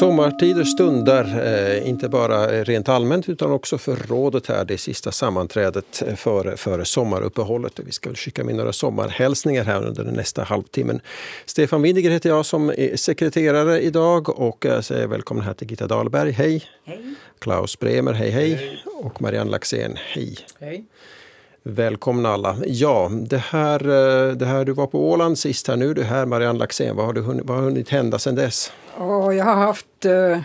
Sommartider 0.00 0.64
stundar, 0.64 1.24
eh, 1.44 1.88
inte 1.88 2.08
bara 2.08 2.64
rent 2.64 2.88
allmänt 2.88 3.28
utan 3.28 3.52
också 3.52 3.78
för 3.78 3.96
rådet 3.96 4.46
här, 4.46 4.64
det 4.64 4.78
sista 4.78 5.12
sammanträdet 5.12 6.02
före, 6.16 6.56
före 6.56 6.84
sommaruppehållet. 6.84 7.80
Vi 7.84 7.92
ska 7.92 8.08
väl 8.08 8.16
skicka 8.16 8.44
med 8.44 8.54
några 8.54 8.72
sommarhälsningar 8.72 9.64
här 9.64 9.86
under 9.86 10.04
den 10.04 10.14
nästa 10.14 10.42
halvtimmen. 10.42 11.00
Stefan 11.46 11.82
Windiger 11.82 12.10
heter 12.10 12.28
jag 12.28 12.46
som 12.46 12.70
är 12.70 12.96
sekreterare 12.96 13.80
idag 13.80 14.38
och 14.38 14.64
jag 14.64 14.84
säger 14.84 15.06
välkommen 15.06 15.44
här 15.44 15.54
till 15.54 15.70
Gitta 15.70 15.86
Dahlberg, 15.86 16.30
hej! 16.30 16.64
Hej! 16.84 17.14
Klaus 17.38 17.78
Bremer, 17.78 18.12
hej 18.12 18.30
hej! 18.30 18.54
hej. 18.54 18.82
Och 18.96 19.22
Marianne 19.22 19.50
Laxén, 19.50 19.96
hej! 19.96 20.36
Hej! 20.60 20.84
Välkomna 21.68 22.28
alla. 22.28 22.56
Ja, 22.66 23.10
det 23.12 23.36
här, 23.36 23.80
eh, 23.80 24.32
det 24.32 24.46
här 24.46 24.64
du 24.64 24.72
var 24.72 24.86
på 24.86 25.10
Åland 25.10 25.38
sist 25.38 25.68
här 25.68 25.76
nu, 25.76 25.94
du 25.94 26.02
här 26.02 26.26
Marianne 26.26 26.58
Laxén, 26.58 26.96
vad 26.96 27.06
har, 27.06 27.12
du 27.12 27.20
hunnit, 27.20 27.44
vad 27.46 27.56
har 27.56 27.64
hunnit 27.64 27.88
hända 27.88 28.18
sedan 28.18 28.34
dess? 28.34 28.72
Oh, 28.98 29.36
jag 29.36 29.44
har 29.44 29.54
haft 29.54 30.04
eh, 30.04 30.40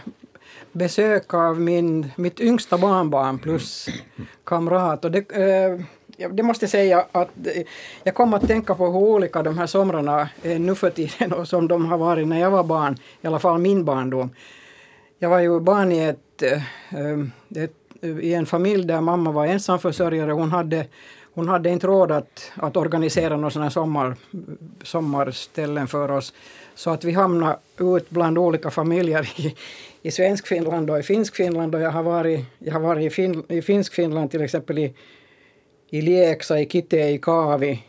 besök 0.71 1.33
av 1.33 1.59
min, 1.59 2.11
mitt 2.15 2.39
yngsta 2.39 2.77
barnbarn 2.77 3.39
plus 3.39 3.89
kamrat. 4.43 5.05
Och 5.05 5.11
det, 5.11 5.31
eh, 5.31 6.29
det 6.31 6.43
måste 6.43 6.63
jag 6.63 6.69
säga 6.69 7.05
att 7.11 7.47
eh, 7.47 7.63
jag 8.03 8.15
kom 8.15 8.33
att 8.33 8.47
tänka 8.47 8.75
på 8.75 8.85
hur 8.85 8.99
olika 8.99 9.43
de 9.43 9.57
här 9.57 9.67
somrarna 9.67 10.29
är 10.43 10.59
nu 10.59 10.75
för 10.75 10.89
tiden 10.89 11.33
och 11.33 11.47
som 11.47 11.67
de 11.67 11.85
har 11.85 11.97
varit 11.97 12.27
när 12.27 12.39
jag 12.39 12.51
var 12.51 12.63
barn, 12.63 12.97
i 13.21 13.27
alla 13.27 13.39
fall 13.39 13.57
min 13.57 13.85
barndom. 13.85 14.29
Jag 15.19 15.29
var 15.29 15.39
ju 15.39 15.59
barn 15.59 15.91
i, 15.91 15.99
ett, 15.99 16.41
eh, 16.41 17.63
ett, 17.63 17.75
i 18.01 18.33
en 18.33 18.45
familj 18.45 18.85
där 18.85 19.01
mamma 19.01 19.31
var 19.31 19.45
ensamförsörjare. 19.45 20.31
Hon 20.31 20.51
hade 20.51 20.85
hon 21.33 21.47
hade 21.47 21.69
inte 21.69 21.87
råd 21.87 22.11
att, 22.11 22.51
att 22.55 22.77
organisera 22.77 23.37
några 23.37 23.49
sådana 23.49 23.71
sommar, 23.71 24.15
sommarställen 24.83 25.87
för 25.87 26.11
oss. 26.11 26.33
Så 26.75 26.89
att 26.89 27.03
vi 27.03 27.11
hamnade 27.11 27.57
ut 27.79 28.09
bland 28.09 28.37
olika 28.37 28.71
familjer 28.71 29.29
i, 29.39 29.55
i 30.01 30.11
Svenskfinland 30.11 30.89
och 30.89 30.99
i 30.99 31.03
Finskfinland. 31.03 31.75
Och 31.75 31.81
jag 31.81 31.91
har 31.91 32.03
varit, 32.03 32.45
jag 32.59 32.73
har 32.73 32.79
varit 32.79 33.05
i, 33.05 33.09
fin, 33.09 33.43
i 33.47 33.61
Finskfinland 33.61 34.31
till 34.31 34.41
exempel 34.41 34.77
i, 34.77 34.93
i 35.89 36.01
Lieksa, 36.01 36.59
i 36.59 36.69
Kite, 36.69 36.97
i 36.97 37.17
Kaavi. 37.17 37.83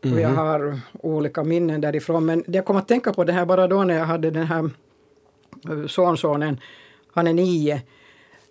Och 0.00 0.20
jag 0.20 0.30
mhm. 0.30 0.36
har 0.36 0.80
olika 0.92 1.44
minnen 1.44 1.80
därifrån. 1.80 2.26
Men 2.26 2.44
jag 2.46 2.64
kom 2.64 2.76
att 2.76 2.88
tänka 2.88 3.12
på 3.12 3.24
det 3.24 3.32
här 3.32 3.46
bara 3.46 3.68
då 3.68 3.84
när 3.84 3.94
jag 3.94 4.04
hade 4.04 4.30
den 4.30 4.46
här 4.46 4.70
eh, 5.70 5.86
sonsonen, 5.86 6.60
han 7.12 7.26
är 7.26 7.32
nio 7.32 7.82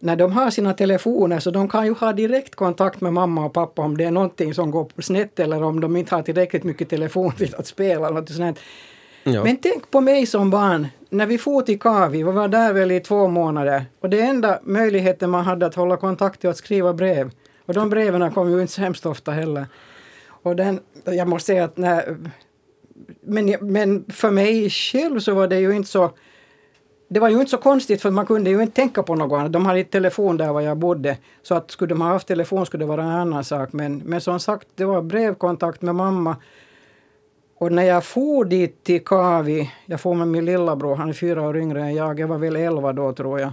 när 0.04 0.16
de 0.16 0.32
har 0.32 0.50
sina 0.50 0.74
telefoner 0.74 1.40
så 1.40 1.52
de 1.52 1.70
kan 1.70 1.86
ju 1.86 1.94
ha 1.94 2.14
direkt 2.14 2.56
kontakt 2.56 3.02
med 3.02 3.14
mamma 3.14 3.46
och 3.46 3.54
pappa 3.54 3.82
om 3.82 3.98
det 3.98 4.04
är 4.04 4.12
någonting 4.12 4.54
som 4.54 4.72
går 4.72 5.02
snett 5.02 5.40
eller 5.40 5.64
om 5.64 5.82
de 5.82 5.96
inte 5.96 6.16
har 6.16 6.22
tillräckligt 6.22 6.64
mycket 6.64 6.90
telefon 6.90 7.32
till 7.38 7.56
att 7.56 7.68
spela. 7.68 8.10
Något 8.10 8.30
sånt. 8.30 8.60
Ja. 9.24 9.44
Men 9.44 9.58
tänk 9.58 9.92
på 9.92 10.02
mig 10.02 10.26
som 10.26 10.50
barn. 10.50 10.88
När 11.10 11.26
vi 11.26 11.38
for 11.38 11.62
till 11.62 11.80
Kavi, 11.80 12.18
vi 12.18 12.24
var 12.24 12.48
där 12.48 12.74
väl 12.74 12.92
i 12.92 13.00
två 13.00 13.28
månader 13.28 13.86
och 14.00 14.10
det 14.10 14.22
enda 14.22 14.60
möjligheten 14.64 15.30
man 15.30 15.46
hade 15.46 15.66
att 15.66 15.76
hålla 15.76 15.98
kontakt 15.98 16.44
var 16.44 16.52
att 16.52 16.58
skriva 16.58 16.94
brev. 16.94 17.32
Och 17.66 17.74
de 17.74 17.90
breven 17.90 18.32
kom 18.32 18.52
ju 18.52 18.62
inte 18.62 18.74
så 18.74 18.82
hemskt 18.82 19.06
ofta 19.06 19.32
heller. 19.32 19.66
Och 20.28 20.56
den, 20.56 20.80
jag 21.06 21.28
måste 21.28 21.46
säga 21.46 21.64
att 21.64 21.78
när, 21.78 22.18
men, 23.22 23.56
men 23.62 24.06
för 24.10 24.32
mig 24.32 24.70
själv 24.70 25.20
så 25.20 25.34
var 25.34 25.48
det 25.48 25.60
ju 25.60 25.72
inte 25.72 25.90
så 25.90 26.12
det 27.14 27.20
var 27.20 27.30
ju 27.30 27.40
inte 27.40 27.52
så 27.52 27.58
konstigt 27.58 28.02
för 28.02 28.12
man 28.12 28.26
kunde 28.26 28.50
ju 28.50 28.62
inte 28.62 28.76
tänka 28.76 29.04
på 29.04 29.16
något 29.16 29.40
annat. 29.40 29.54
De 29.54 29.66
hade 29.66 29.80
inte 29.80 29.92
telefon 29.92 30.38
där 30.38 30.54
var 30.54 30.62
jag 30.62 30.78
bodde. 30.78 31.18
Så 31.44 31.56
att 31.56 31.72
skulle 31.72 31.90
de 31.90 32.02
ha 32.02 32.08
haft 32.08 32.28
telefon 32.28 32.66
skulle 32.66 32.84
det 32.84 32.88
vara 32.88 33.04
en 33.04 33.10
annan 33.10 33.44
sak. 33.44 33.74
Men, 33.74 33.98
men 33.98 34.22
som 34.22 34.40
sagt, 34.40 34.68
det 34.76 34.86
var 34.86 35.02
brevkontakt 35.02 35.82
med 35.82 35.96
mamma. 35.96 36.36
Och 37.58 37.72
när 37.72 37.84
jag 37.84 38.04
for 38.04 38.46
dit 38.46 38.84
till 38.84 39.04
Kavi, 39.04 39.72
jag 39.86 40.02
for 40.02 40.16
med 40.16 40.28
min 40.28 40.46
lillabror, 40.46 40.96
han 40.96 41.10
är 41.10 41.14
fyra 41.14 41.42
år 41.42 41.58
yngre 41.58 41.82
än 41.82 41.96
jag, 41.96 42.20
jag 42.20 42.28
var 42.28 42.38
väl 42.38 42.56
elva 42.56 42.94
då 42.94 43.14
tror 43.14 43.40
jag. 43.40 43.52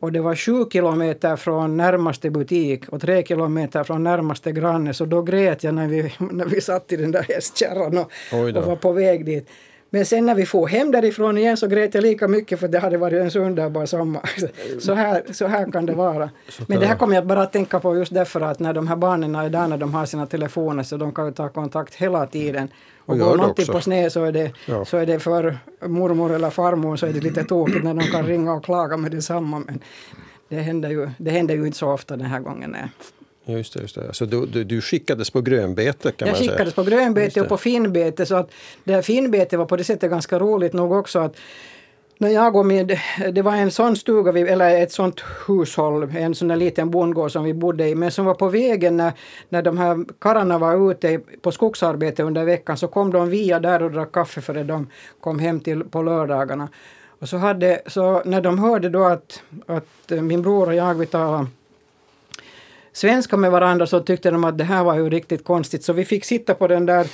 Och 0.00 0.12
det 0.12 0.20
var 0.20 0.34
sju 0.34 0.64
kilometer 0.72 1.36
från 1.36 1.76
närmaste 1.76 2.30
butik 2.30 2.88
och 2.88 3.00
tre 3.00 3.24
kilometer 3.24 3.84
från 3.84 4.04
närmaste 4.04 4.52
granne. 4.52 4.94
Så 4.94 5.04
då 5.04 5.22
grät 5.22 5.64
jag 5.64 5.74
när 5.74 5.88
vi, 5.88 6.02
när 6.18 6.46
vi 6.46 6.60
satt 6.60 6.92
i 6.92 6.96
den 6.96 7.10
där 7.10 7.22
hästkärran 7.22 7.98
och, 7.98 8.10
och 8.56 8.66
var 8.66 8.76
på 8.76 8.92
väg 8.92 9.24
dit. 9.24 9.48
Men 9.94 10.06
sen 10.06 10.26
när 10.26 10.34
vi 10.34 10.46
får 10.46 10.66
hem 10.66 10.90
därifrån 10.90 11.38
igen 11.38 11.56
så 11.56 11.66
grät 11.66 11.94
jag 11.94 12.02
lika 12.02 12.28
mycket 12.28 12.60
för 12.60 12.68
det 12.68 12.78
hade 12.78 12.98
varit 12.98 13.20
en 13.20 13.30
så 13.30 13.38
underbar 13.40 13.86
sommar. 13.86 14.30
Så 14.80 14.94
här, 14.94 15.22
så 15.32 15.46
här 15.46 15.72
kan 15.72 15.86
det 15.86 15.92
vara. 15.92 16.30
Men 16.66 16.80
det 16.80 16.86
här 16.86 16.96
kommer 16.96 17.14
jag 17.14 17.26
bara 17.26 17.42
att 17.42 17.52
tänka 17.52 17.80
på 17.80 17.96
just 17.96 18.14
därför 18.14 18.40
att 18.40 18.58
när 18.58 18.72
de 18.72 18.88
här 18.88 18.96
barnen 18.96 19.34
är 19.34 19.50
där 19.50 19.68
när 19.68 19.76
de 19.76 19.94
har 19.94 20.06
sina 20.06 20.26
telefoner 20.26 20.82
så 20.82 20.96
de 20.96 21.12
kan 21.12 21.26
ju 21.26 21.32
ta 21.32 21.48
kontakt 21.48 21.94
hela 21.94 22.26
tiden. 22.26 22.68
Och 22.98 23.18
går 23.18 23.36
någonting 23.36 23.66
på 23.66 23.80
sned 23.80 24.12
så 24.12 24.24
är, 24.24 24.32
det, 24.32 24.52
ja. 24.66 24.84
så 24.84 24.96
är 24.96 25.06
det 25.06 25.18
för 25.18 25.58
mormor 25.86 26.32
eller 26.32 26.50
farmor 26.50 26.96
så 26.96 27.06
är 27.06 27.12
det 27.12 27.20
lite 27.20 27.44
tråkigt 27.44 27.84
när 27.84 27.94
de 27.94 28.02
kan 28.02 28.26
ringa 28.26 28.52
och 28.52 28.64
klaga 28.64 28.96
med 28.96 29.10
detsamma. 29.10 29.62
Men 29.66 29.80
det 30.48 30.56
händer 30.56 30.90
ju, 30.90 31.10
det 31.18 31.30
händer 31.30 31.54
ju 31.54 31.66
inte 31.66 31.78
så 31.78 31.92
ofta 31.92 32.16
den 32.16 32.26
här 32.26 32.40
gången. 32.40 32.70
Nej. 32.70 32.88
Just 33.46 33.74
det, 33.74 33.80
just 33.80 33.94
det. 33.94 34.14
Så 34.14 34.24
du, 34.24 34.46
du, 34.46 34.64
du 34.64 34.80
skickades 34.80 35.30
på 35.30 35.40
grönbete 35.40 36.12
kan 36.12 36.28
jag 36.28 36.34
man 36.34 36.36
säga? 36.36 36.50
Jag 36.50 36.52
skickades 36.52 36.74
på 36.74 36.82
grönbete 36.82 37.40
och 37.40 37.48
på 37.48 37.56
finbete. 37.56 38.26
Så 38.26 38.34
att 38.34 38.50
det 38.84 38.92
här 38.92 39.02
finbete 39.02 39.56
var 39.56 39.66
på 39.66 39.76
det 39.76 39.84
sättet 39.84 40.10
ganska 40.10 40.38
roligt 40.38 40.72
nog 40.72 40.92
också. 40.92 41.18
att 41.18 41.36
när 42.18 42.28
jag 42.28 42.56
och 42.56 42.66
min, 42.66 42.96
det 43.32 43.42
var 43.42 43.56
en 43.56 43.70
sån 43.70 43.96
stuga, 43.96 44.32
vi, 44.32 44.40
eller 44.40 44.82
ett 44.82 44.92
sånt 44.92 45.20
hushåll, 45.46 46.16
en 46.16 46.34
sån 46.34 46.48
där 46.48 46.56
liten 46.56 46.90
bondgård 46.90 47.32
som 47.32 47.44
vi 47.44 47.54
bodde 47.54 47.88
i, 47.88 47.94
men 47.94 48.10
som 48.10 48.24
var 48.24 48.34
på 48.34 48.48
vägen 48.48 48.96
när, 48.96 49.12
när 49.48 49.62
de 49.62 49.78
här 49.78 50.04
karlarna 50.18 50.58
var 50.58 50.90
ute 50.90 51.20
på 51.42 51.52
skogsarbete 51.52 52.22
under 52.22 52.44
veckan 52.44 52.76
så 52.76 52.88
kom 52.88 53.12
de 53.12 53.28
via 53.28 53.60
där 53.60 53.82
och 53.82 53.90
drack 53.90 54.12
kaffe 54.12 54.40
före 54.40 54.62
de 54.62 54.86
kom 55.20 55.38
hem 55.38 55.60
till 55.60 55.84
på 55.84 56.02
lördagarna. 56.02 56.68
Och 57.18 57.28
så, 57.28 57.36
hade, 57.36 57.82
så 57.86 58.22
när 58.24 58.40
de 58.40 58.58
hörde 58.58 58.88
då 58.88 59.04
att, 59.04 59.42
att 59.66 60.10
min 60.22 60.42
bror 60.42 60.66
och 60.66 60.74
jag 60.74 60.94
vi 60.94 61.06
talade 61.06 61.46
svenska 62.94 63.36
med 63.36 63.50
varandra 63.50 63.86
så 63.86 64.00
tyckte 64.00 64.30
de 64.30 64.44
att 64.44 64.58
det 64.58 64.64
här 64.64 64.84
var 64.84 64.94
ju 64.94 65.10
riktigt 65.10 65.44
konstigt 65.44 65.84
så 65.84 65.92
vi 65.92 66.04
fick 66.04 66.24
sitta 66.24 66.54
på 66.54 66.66
den 66.66 66.86
där, 66.86 67.06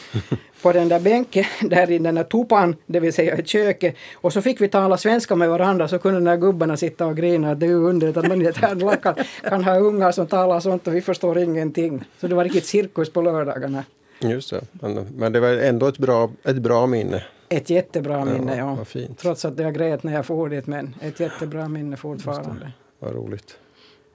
på 0.63 0.73
den 0.73 0.89
där 0.89 1.01
bänken 1.01 1.45
där 1.71 1.91
i 1.91 1.99
den 1.99 2.15
där 2.15 2.25
tupan, 2.25 2.77
det 2.87 3.01
vill 3.01 3.13
säga 3.13 3.39
i 3.39 3.45
köket 3.45 3.95
och 4.15 4.33
så 4.33 4.43
fick 4.43 4.61
vi 4.61 4.69
tala 4.69 4.97
svenska 4.97 5.37
med 5.37 5.49
varandra 5.49 5.89
så 5.89 5.99
kunde 5.99 6.19
de 6.19 6.25
där 6.25 6.37
gubbarna 6.37 6.77
sitta 6.77 7.07
och 7.07 7.17
grina 7.17 7.55
det 7.55 7.67
är 7.67 7.71
ju 7.71 7.85
underligt 7.85 8.17
att 8.17 8.29
man 8.29 8.43
i 8.43 8.45
ett 8.45 8.57
här 8.57 9.15
kan 9.49 9.65
ha 9.65 9.79
ungar 9.79 10.13
som 10.13 10.27
talar 10.27 10.61
sånt 10.61 10.87
och 10.87 10.95
vi 10.95 11.01
förstår 11.01 11.39
ingenting. 11.39 12.05
Så 12.21 12.29
det 12.29 12.35
var 12.35 12.45
riktigt 12.45 12.67
cirkus 12.67 13.13
på 13.13 13.23
lördagarna. 13.23 13.85
Just 14.21 14.51
det, 14.51 14.61
men, 14.73 15.07
men 15.17 15.33
det 15.33 15.41
var 15.41 15.49
ändå 15.49 15.87
ett 15.87 15.99
bra, 15.99 16.31
ett 16.45 16.57
bra 16.57 16.87
minne. 16.87 17.25
Ett 17.49 17.71
jättebra 17.71 18.25
minne, 18.25 18.57
ja. 18.57 18.79
ja. 18.93 19.01
Trots 19.17 19.45
att 19.45 19.59
jag 19.59 19.75
grät 19.75 20.03
när 20.03 20.13
jag 20.13 20.27
for 20.27 20.49
dit, 20.49 20.67
men 20.67 20.95
ett 21.01 21.21
jättebra 21.21 21.69
minne 21.69 21.97
fortfarande. 21.97 22.73
Vad 22.99 23.15
roligt. 23.15 23.59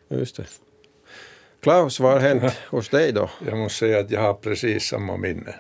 Just 0.10 0.38
det. 0.38 0.46
Klaus, 1.66 2.00
vad 2.00 2.14
har 2.14 2.20
hänt 2.20 2.58
hos 2.70 2.90
dig 2.90 3.12
då? 3.12 3.30
Jag 3.46 3.58
måste 3.58 3.80
säga 3.80 4.00
att 4.00 4.12
jag 4.12 4.22
har 4.22 4.34
precis 4.34 4.84
samma 4.84 5.18
minne. 5.18 5.56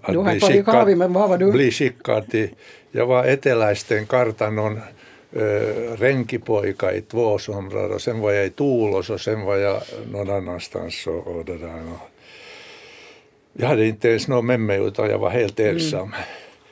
Att 0.00 0.12
du 0.12 0.18
har 0.18 0.30
bli 0.30 0.40
skickad, 0.40 0.96
men 0.96 1.12
vad 1.12 1.28
var 1.28 1.38
du? 1.38 1.52
Bli 1.52 1.70
skickad 1.70 2.30
till, 2.30 2.48
jag 2.90 3.06
var 3.06 3.24
eteläisten 3.24 4.06
kartanon 4.06 4.80
äh, 5.32 5.40
renkipojka 5.98 6.92
i 6.92 7.00
två 7.00 7.38
somrar 7.38 7.88
och 7.94 8.00
sen 8.00 8.20
var 8.20 8.32
jag 8.32 8.46
i 8.46 8.50
Tuulos 8.50 9.10
och 9.10 9.20
sen 9.20 9.40
var 9.40 9.56
jag 9.56 9.82
någon 10.12 10.30
annanstans 10.30 11.06
och, 11.06 11.26
och 11.26 11.44
det 11.44 11.58
där. 11.58 11.82
Och 11.92 12.08
jag 13.52 13.68
hade 13.68 13.86
inte 13.86 14.08
ens 14.08 14.28
någon 14.28 14.46
med 14.46 14.60
mig 14.60 14.78
utan 14.78 15.10
jag 15.10 15.18
var 15.18 15.30
helt 15.30 15.60
mm. 15.60 15.74
ensam. 15.74 16.00
Mm. 16.00 16.20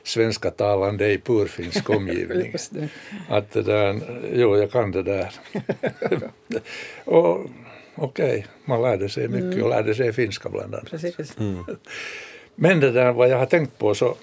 Svenska 0.03 0.51
talande 0.51 1.11
i 1.11 1.17
purfinsk 1.17 1.89
omgivning. 1.89 2.53
Att 3.29 3.51
det 3.51 3.61
där, 3.61 3.99
jo, 4.33 4.57
jag 4.57 4.71
kan 4.71 4.91
det 4.91 5.03
där. 5.03 5.33
och 7.05 7.47
okej, 7.97 8.29
okay. 8.29 8.43
man 8.65 8.81
lärde 8.81 9.09
sig 9.09 9.27
mycket 9.27 9.53
mm. 9.53 9.63
och 9.63 9.69
lärde 9.69 9.95
sig 9.95 10.13
finska 10.13 10.49
bland 10.49 10.75
annat. 10.75 10.89
Precis. 10.89 11.37
Mm. 11.39 11.65
Men 12.55 12.79
det 12.79 12.91
där 12.91 13.11
vad 13.11 13.29
jag 13.29 13.37
har 13.37 13.45
tänkt 13.45 13.77
på 13.77 13.95
så 13.95 14.15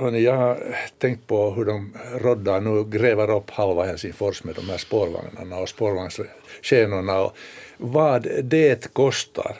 Hörni, 0.00 0.22
jag 0.22 0.36
har 0.36 0.76
tänkt 0.98 1.26
på 1.26 1.50
hur 1.50 1.64
de 1.64 1.92
roddar 2.20 2.60
nu 2.60 2.84
gräver 2.84 3.30
upp 3.36 3.50
halva 3.50 3.84
Helsingfors 3.84 4.44
med 4.44 4.54
de 4.54 4.68
här 4.70 4.78
spårvagnarna 4.78 5.58
och 5.58 5.68
spårvagnsskenorna 5.68 7.20
och 7.20 7.36
vad 7.76 8.26
det 8.42 8.92
kostar. 8.92 9.56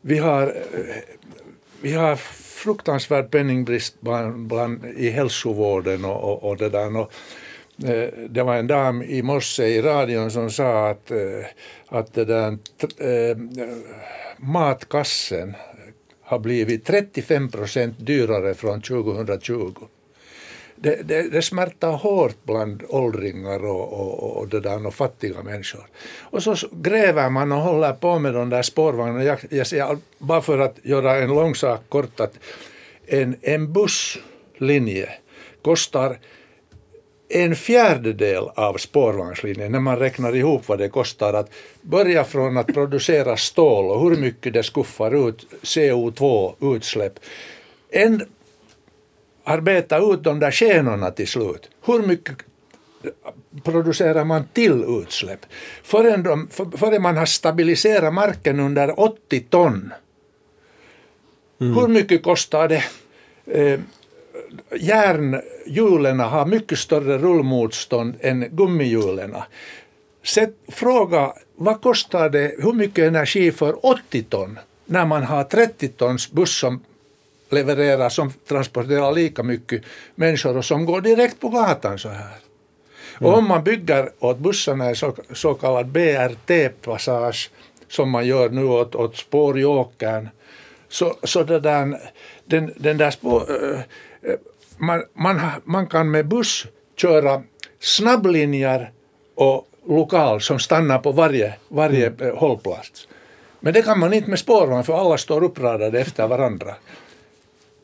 Vi 0.00 0.18
har, 0.18 0.56
vi 1.80 1.92
har 1.92 2.16
fruktansvärd 2.16 3.30
penningbrist 3.30 4.00
bland, 4.00 4.46
bland, 4.46 4.84
i 4.84 5.10
hälsovården 5.10 6.04
och, 6.04 6.32
och, 6.32 6.50
och 6.50 6.56
det 6.56 6.68
där. 6.68 6.96
Och 6.96 7.12
Eh, 7.84 8.08
det 8.28 8.42
var 8.42 8.56
en 8.56 8.66
dam 8.66 9.02
i 9.02 9.22
morse 9.22 9.66
i 9.66 9.82
radion 9.82 10.30
som 10.30 10.50
sa 10.50 10.88
att, 10.88 11.10
eh, 11.10 11.46
att 11.88 12.14
det 12.14 12.24
där, 12.24 12.58
äh, 12.98 13.36
matkassen 14.36 15.56
har 16.22 16.38
blivit 16.38 16.84
35 16.84 17.48
procent 17.50 17.94
dyrare 17.98 18.54
från 18.54 18.82
2020. 18.82 19.74
Det, 20.76 21.08
det, 21.08 21.22
det 21.22 21.42
smärtar 21.42 21.92
hårt 21.92 22.36
bland 22.44 22.82
åldringar 22.88 23.64
och, 23.64 23.92
och, 23.92 24.36
och, 24.36 24.48
det 24.48 24.60
där, 24.60 24.86
och 24.86 24.94
fattiga 24.94 25.42
människor. 25.42 25.86
Och 26.20 26.42
så 26.42 26.56
gräver 26.72 27.30
man 27.30 27.52
och 27.52 27.58
håller 27.58 27.92
på 27.92 28.18
med 28.18 28.34
de 28.34 28.50
där 28.50 28.62
spårvagnarna. 28.62 29.24
Jag, 29.24 29.38
jag, 29.70 29.98
bara 30.18 30.40
för 30.40 30.58
att 30.58 30.78
göra 30.82 31.16
en 31.16 31.30
lång 31.30 31.54
sak 31.54 31.80
kort 31.88 32.20
att 32.20 32.38
en, 33.06 33.36
en 33.42 33.72
busslinje 33.72 35.08
kostar 35.62 36.18
en 37.34 37.56
fjärdedel 37.56 38.44
av 38.54 38.76
spårvagnslinjen 38.76 39.72
när 39.72 39.80
man 39.80 39.98
räknar 39.98 40.36
ihop 40.36 40.68
vad 40.68 40.78
det 40.78 40.88
kostar 40.88 41.34
att 41.34 41.50
börja 41.82 42.24
från 42.24 42.56
att 42.56 42.66
producera 42.66 43.36
stål 43.36 43.90
och 43.90 44.00
hur 44.00 44.16
mycket 44.16 44.52
det 44.52 44.62
skuffar 44.62 45.28
ut 45.28 45.46
CO2-utsläpp. 45.62 47.12
En 47.90 48.22
arbeta 49.44 49.98
ut 49.98 50.22
de 50.22 50.40
där 50.40 50.50
skenorna 50.50 51.10
till 51.10 51.28
slut. 51.28 51.70
Hur 51.84 52.02
mycket 52.02 52.36
producerar 53.62 54.24
man 54.24 54.44
till 54.52 54.84
utsläpp? 55.02 55.46
Förrän, 55.82 56.22
de, 56.22 56.48
för, 56.48 56.76
förrän 56.76 57.02
man 57.02 57.16
har 57.16 57.26
stabiliserat 57.26 58.14
marken 58.14 58.60
under 58.60 59.00
80 59.00 59.40
ton. 59.40 59.92
Mm. 61.60 61.74
Hur 61.74 61.88
mycket 61.88 62.22
kostar 62.22 62.68
det? 62.68 62.84
Eh, 63.46 63.80
järnhjulen 64.80 66.20
har 66.20 66.46
mycket 66.46 66.78
större 66.78 67.18
rullmotstånd 67.18 68.14
än 68.20 68.48
gummihjulen. 68.50 69.34
fråga 70.68 71.32
vad 71.56 71.80
kostar 71.80 72.28
det, 72.28 72.54
hur 72.58 72.72
mycket 72.72 73.04
energi 73.04 73.52
för 73.52 73.86
80 73.86 74.22
ton 74.22 74.58
när 74.86 75.06
man 75.06 75.22
har 75.22 75.44
30 75.44 75.88
tons 75.88 76.30
buss 76.30 76.58
som 76.58 76.80
levererar, 77.50 78.08
som 78.08 78.32
transporterar 78.48 79.12
lika 79.12 79.42
mycket 79.42 79.82
människor 80.14 80.56
och 80.56 80.64
som 80.64 80.84
går 80.84 81.00
direkt 81.00 81.40
på 81.40 81.48
gatan 81.48 81.98
så 81.98 82.08
här. 82.08 82.36
Mm. 83.20 83.32
Och 83.32 83.38
om 83.38 83.48
man 83.48 83.64
bygger 83.64 84.10
åt 84.18 84.38
bussarna 84.38 84.84
en 84.84 84.96
så, 84.96 85.14
så 85.32 85.54
kallad 85.54 85.86
BRT-passage 85.86 87.50
som 87.88 88.10
man 88.10 88.26
gör 88.26 88.48
nu 88.48 88.64
åt, 88.64 88.94
åt 88.94 89.16
spårjåkern 89.16 90.28
så, 90.88 91.16
så 91.22 91.42
det 91.42 91.60
där, 91.60 92.00
den, 92.44 92.72
den 92.76 92.96
där 92.98 93.10
spår, 93.10 93.72
äh, 93.72 93.80
man, 94.76 95.02
man, 95.14 95.40
man 95.64 95.86
kan 95.86 96.10
med 96.10 96.28
buss 96.28 96.66
köra 96.96 97.42
snabblinjer 97.80 98.90
och 99.34 99.68
lokal 99.88 100.40
som 100.40 100.58
stannar 100.58 100.98
på 100.98 101.12
varje, 101.12 101.54
varje 101.68 102.06
mm. 102.06 102.36
hållplats. 102.36 103.08
Men 103.60 103.72
det 103.72 103.82
kan 103.82 103.98
man 103.98 104.12
inte 104.12 104.30
med 104.30 104.38
spårvagn 104.38 104.84
för 104.84 105.00
alla 105.00 105.18
står 105.18 105.44
uppradade 105.44 106.00
efter 106.00 106.28
varandra. 106.28 106.74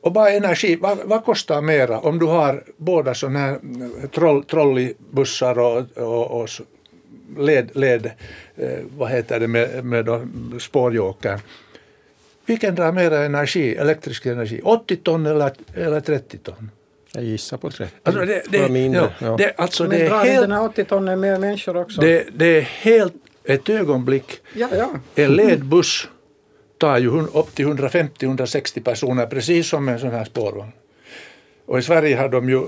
Och 0.01 0.13
bara 0.13 0.31
energi, 0.31 0.77
vad, 0.77 0.99
vad, 1.05 1.25
kostar 1.25 1.63
mera 1.63 2.01
om 2.01 2.19
du 2.19 2.27
har 2.27 2.65
båda 2.77 3.15
sådana 3.15 3.39
här 3.39 3.59
troll, 4.15 4.45
trolleybussar 4.45 5.59
och, 5.59 5.85
och, 5.97 6.41
och 6.41 6.49
led, 7.39 7.71
led 7.77 8.11
eh, 8.57 8.79
vad 8.97 9.11
heter 9.11 9.41
det 9.41 9.49
med, 9.49 9.85
med 9.85 10.09
spårjåkern. 10.59 11.41
Vilken 12.49 12.75
drar 12.75 12.93
mera 12.93 13.25
energi, 13.25 13.77
elektrisk 13.77 14.27
energi, 14.27 14.61
80 14.65 14.97
ton 14.97 15.27
eller, 15.27 15.53
eller 15.75 16.01
30 16.01 16.39
ton? 16.39 16.71
Jag 17.13 17.25
gissar 17.25 17.57
på 17.57 17.71
30. 17.71 17.95
Alltså 18.03 18.25
det, 18.25 18.43
det, 18.49 18.69
mindre, 18.69 19.13
ja, 19.19 19.37
Det, 19.37 19.55
alltså 19.57 19.83
Men 19.83 19.91
det 19.91 20.07
är 20.07 20.11
drar 20.11 20.25
helt, 20.25 20.45
inte 20.45 20.59
80 20.59 20.85
ton 20.85 21.21
mer 21.21 21.39
människor 21.39 21.77
också? 21.77 22.01
Det, 22.01 22.27
det 22.33 22.47
är 22.47 22.61
helt 22.61 23.15
ett 23.45 23.69
ögonblick. 23.69 24.41
Ja, 24.55 24.69
ja. 24.73 24.91
En 25.15 25.33
ledbuss 25.33 26.09
tar 26.79 26.99
ju 26.99 27.11
upp 27.11 27.55
till 27.55 27.67
150-160 27.67 28.83
personer 28.83 29.27
precis 29.27 29.69
som 29.69 29.89
en 29.89 29.99
sån 29.99 30.11
här 30.11 30.25
spårvagn. 30.25 30.73
Och 31.67 31.79
i 31.79 31.83
Sverige 31.83 32.17
har 32.17 32.29
de 32.29 32.51
ju 32.51 32.63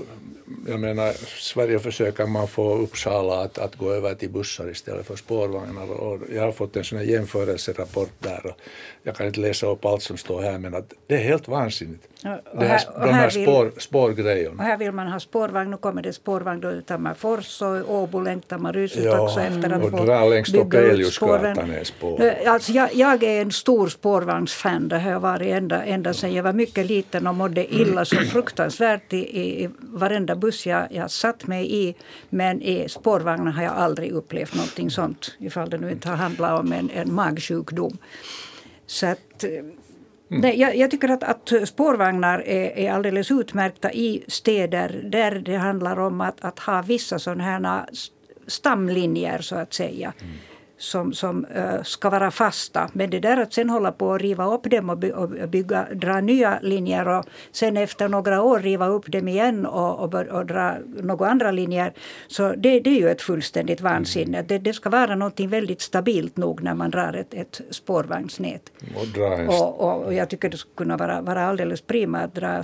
jag 0.67 0.79
menar, 0.79 1.13
Sverige 1.39 1.79
försöker 1.79 2.25
man 2.25 2.47
få 2.47 2.75
Uppsala 2.75 3.41
att, 3.41 3.57
att 3.57 3.75
gå 3.75 3.91
över 3.91 4.15
till 4.15 4.29
bussar 4.29 4.71
istället 4.71 5.05
för 5.05 5.15
spårvagnar. 5.15 5.91
Och 5.91 6.19
jag 6.33 6.41
har 6.41 6.51
fått 6.51 6.75
en 6.75 6.83
sån 6.83 6.97
här 6.97 7.05
jämförelserapport 7.05 8.11
där. 8.19 8.45
Och 8.45 8.59
jag 9.03 9.15
kan 9.15 9.27
inte 9.27 9.39
läsa 9.39 9.67
upp 9.67 9.85
allt 9.85 10.03
som 10.03 10.17
står 10.17 10.41
här 10.41 10.57
men 10.57 10.75
att 10.75 10.93
det 11.07 11.15
är 11.15 11.23
helt 11.23 11.47
vansinnigt. 11.47 12.10
Och, 12.25 12.63
här, 12.63 12.81
och 12.95 13.01
de 13.07 13.13
här, 13.13 13.29
spår, 13.29 13.65
vill, 13.65 13.81
spårgrejerna. 13.81 14.55
Och 14.63 14.63
här 14.63 14.77
vill 14.77 14.91
man 14.91 15.07
ha 15.07 15.19
spårvagn. 15.19 15.71
Nu 15.71 15.77
kommer 15.77 16.01
det 16.01 16.13
spårvagn 16.13 16.61
då 16.61 16.81
Tammerfors 16.81 17.61
och 17.61 17.95
Åbo 17.95 18.19
längtar 18.19 18.57
man 18.57 18.73
rusigt 18.73 19.05
ja, 19.05 19.19
också 19.19 19.39
efter 19.39 19.69
att 19.69 19.83
och 19.83 19.91
få 19.91 20.05
dra 20.05 20.25
längs 20.25 20.51
Topeliusgatan 20.51 21.71
är 21.71 21.83
spår. 21.83 22.33
Alltså 22.45 22.71
jag, 22.71 22.93
jag 22.93 23.23
är 23.23 23.41
en 23.41 23.51
stor 23.51 23.87
spårvagnsfan. 23.87 24.87
Det 24.87 24.99
har 24.99 25.11
jag 25.11 25.19
varit 25.19 25.53
ända, 25.53 25.83
ända 25.83 26.13
sedan 26.13 26.33
jag 26.33 26.43
var 26.43 26.53
mycket 26.53 26.85
liten 26.85 27.27
och 27.27 27.35
mådde 27.35 27.73
illa 27.73 28.05
så 28.05 28.15
fruktansvärt 28.15 29.13
i, 29.13 29.17
i, 29.17 29.63
i 29.63 29.69
varenda 29.79 30.35
buss 30.35 30.65
jag, 30.65 30.87
jag 30.91 31.11
satt 31.11 31.47
mig 31.47 31.87
i. 31.87 31.95
Men 32.29 32.61
i 32.61 32.89
spårvagnar 32.89 33.51
har 33.51 33.63
jag 33.63 33.73
aldrig 33.73 34.11
upplevt 34.11 34.55
någonting 34.55 34.91
sånt. 34.91 35.35
Ifall 35.39 35.69
det 35.69 35.77
nu 35.77 35.91
inte 35.91 36.09
har 36.09 36.15
handlat 36.15 36.59
om 36.59 36.73
en, 36.73 36.89
en 36.89 37.13
magsjukdom. 37.13 37.97
Så 38.85 39.05
att, 39.07 39.45
mm. 40.31 40.41
nej, 40.41 40.59
jag, 40.59 40.75
jag, 40.75 40.91
tycker 40.91 41.09
att, 41.09 41.23
att 41.23 41.67
spårvagnar 41.67 42.39
är, 42.39 42.77
är 42.77 42.91
alldeles 42.91 43.31
utmärkta 43.31 43.91
i 43.91 44.23
städer 44.27 45.01
där 45.03 45.31
det 45.31 45.55
handlar 45.55 45.99
om 45.99 46.21
att, 46.21 46.45
att 46.45 46.59
ha 46.59 46.81
vissa 46.81 47.19
sådana 47.19 47.43
här 47.43 47.85
stamlinjer 48.47 49.41
så 49.41 49.55
att 49.55 49.73
säga. 49.73 50.13
Mm 50.21 50.31
som, 50.81 51.13
som 51.13 51.45
uh, 51.55 51.83
ska 51.83 52.09
vara 52.09 52.31
fasta. 52.31 52.89
Men 52.93 53.09
det 53.09 53.19
där 53.19 53.37
att 53.37 53.53
sen 53.53 53.69
hålla 53.69 53.91
på 53.91 54.13
att 54.13 54.21
riva 54.21 54.45
upp 54.45 54.63
dem 54.63 54.89
och, 54.89 54.97
by, 54.97 55.11
och 55.11 55.29
bygga, 55.29 55.87
dra 55.93 56.21
nya 56.21 56.59
linjer 56.61 57.07
och 57.07 57.25
sen 57.51 57.77
efter 57.77 58.07
några 58.07 58.41
år 58.41 58.59
riva 58.59 58.87
upp 58.87 59.11
dem 59.11 59.27
igen 59.27 59.65
och, 59.65 59.99
och, 59.99 60.13
och 60.13 60.45
dra 60.45 60.75
några 61.01 61.29
andra 61.29 61.51
linjer. 61.51 61.93
Så 62.27 62.53
det, 62.57 62.79
det 62.79 62.89
är 62.89 62.99
ju 62.99 63.09
ett 63.09 63.21
fullständigt 63.21 63.81
vansinne. 63.81 64.37
Mm. 64.37 64.47
Det, 64.47 64.57
det 64.57 64.73
ska 64.73 64.89
vara 64.89 65.15
något 65.15 65.39
väldigt 65.39 65.81
stabilt 65.81 66.37
nog 66.37 66.63
när 66.63 66.73
man 66.73 66.91
drar 66.91 67.13
ett, 67.13 67.33
ett 67.33 67.61
spårvagnsnät. 67.69 68.71
Och, 69.47 69.81
och, 69.81 70.05
och, 70.05 70.13
jag 70.13 70.29
tycker 70.29 70.49
det 70.49 70.57
skulle 70.57 70.75
kunna 70.75 70.97
vara, 70.97 71.21
vara 71.21 71.45
alldeles 71.45 71.81
prima 71.81 72.19
att 72.19 72.35
dra 72.35 72.63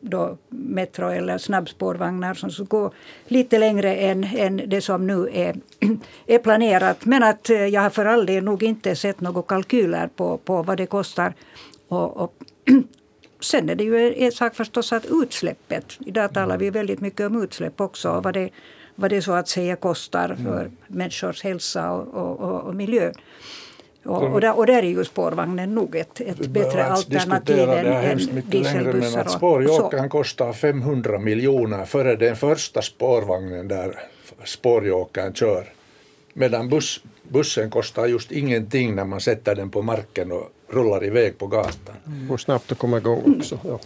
då 0.00 0.38
metro 0.48 1.08
eller 1.08 1.38
snabbspårvagnar 1.38 2.34
som 2.34 2.50
skulle 2.50 2.66
gå 2.66 2.92
lite 3.26 3.58
längre 3.58 3.94
än, 3.94 4.24
än 4.24 4.62
det 4.66 4.80
som 4.80 5.06
nu 5.06 5.28
är, 5.32 5.56
är 6.26 6.38
planerat. 6.38 7.04
Men 7.04 7.22
att 7.22 7.50
eh, 7.50 7.66
jag 7.66 7.80
har 7.80 7.90
för 7.90 8.04
all 8.04 8.26
del 8.26 8.44
nog 8.44 8.62
inte 8.62 8.96
sett 8.96 9.20
några 9.20 9.42
kalkyler 9.42 10.08
på, 10.16 10.38
på 10.38 10.62
vad 10.62 10.76
det 10.76 10.86
kostar. 10.86 11.34
Och, 11.88 12.16
och 12.16 12.34
sen 13.40 13.68
är 13.68 13.74
det 13.74 13.84
ju 13.84 14.14
en 14.14 14.32
sak 14.32 14.54
förstås 14.54 14.92
att 14.92 15.06
utsläppet, 15.10 15.98
idag 16.06 16.34
talar 16.34 16.58
vi 16.58 16.70
väldigt 16.70 17.00
mycket 17.00 17.26
om 17.26 17.42
utsläpp 17.42 17.80
också, 17.80 18.10
och 18.10 18.22
vad 18.22 18.34
det, 18.34 18.50
vad 18.94 19.10
det 19.10 19.22
så 19.22 19.32
att 19.32 19.48
säga 19.48 19.76
kostar 19.76 20.36
för 20.44 20.60
mm. 20.60 20.76
människors 20.86 21.42
hälsa 21.42 21.92
och, 21.92 22.40
och, 22.40 22.62
och 22.62 22.74
miljö. 22.74 23.12
Och, 24.08 24.22
och, 24.22 24.40
där, 24.40 24.58
och 24.58 24.66
där 24.66 24.82
är 24.82 24.88
ju 24.88 25.04
spårvagnen 25.04 25.74
nog 25.74 25.96
ett, 25.96 26.20
ett 26.20 26.46
bättre 26.46 26.84
alternativ 26.84 27.58
än, 27.58 27.86
än 27.86 28.42
dieselbussar. 28.50 29.10
Men 29.10 29.20
att 29.20 29.30
spårjåkern 29.30 30.08
kostar 30.08 30.52
500 30.52 31.18
miljoner 31.18 31.84
före 31.84 32.16
den 32.16 32.36
första 32.36 32.82
spårvagnen 32.82 33.68
där 33.68 34.00
spårjåkern 34.44 35.34
kör. 35.34 35.72
Medan 36.32 36.68
buss, 36.68 37.00
bussen 37.28 37.70
kostar 37.70 38.06
just 38.06 38.32
ingenting 38.32 38.94
när 38.94 39.04
man 39.04 39.20
sätter 39.20 39.54
den 39.54 39.70
på 39.70 39.82
marken 39.82 40.32
och 40.32 40.52
rullar 40.68 41.04
iväg 41.04 41.38
på 41.38 41.46
gatan. 41.46 41.96
Mm. 42.06 42.30
Och 42.30 42.40
snabbt 42.40 42.72
att 42.72 42.78
komma 42.78 42.96
igång 42.96 43.36
också. 43.38 43.58
Ja. 43.64 43.78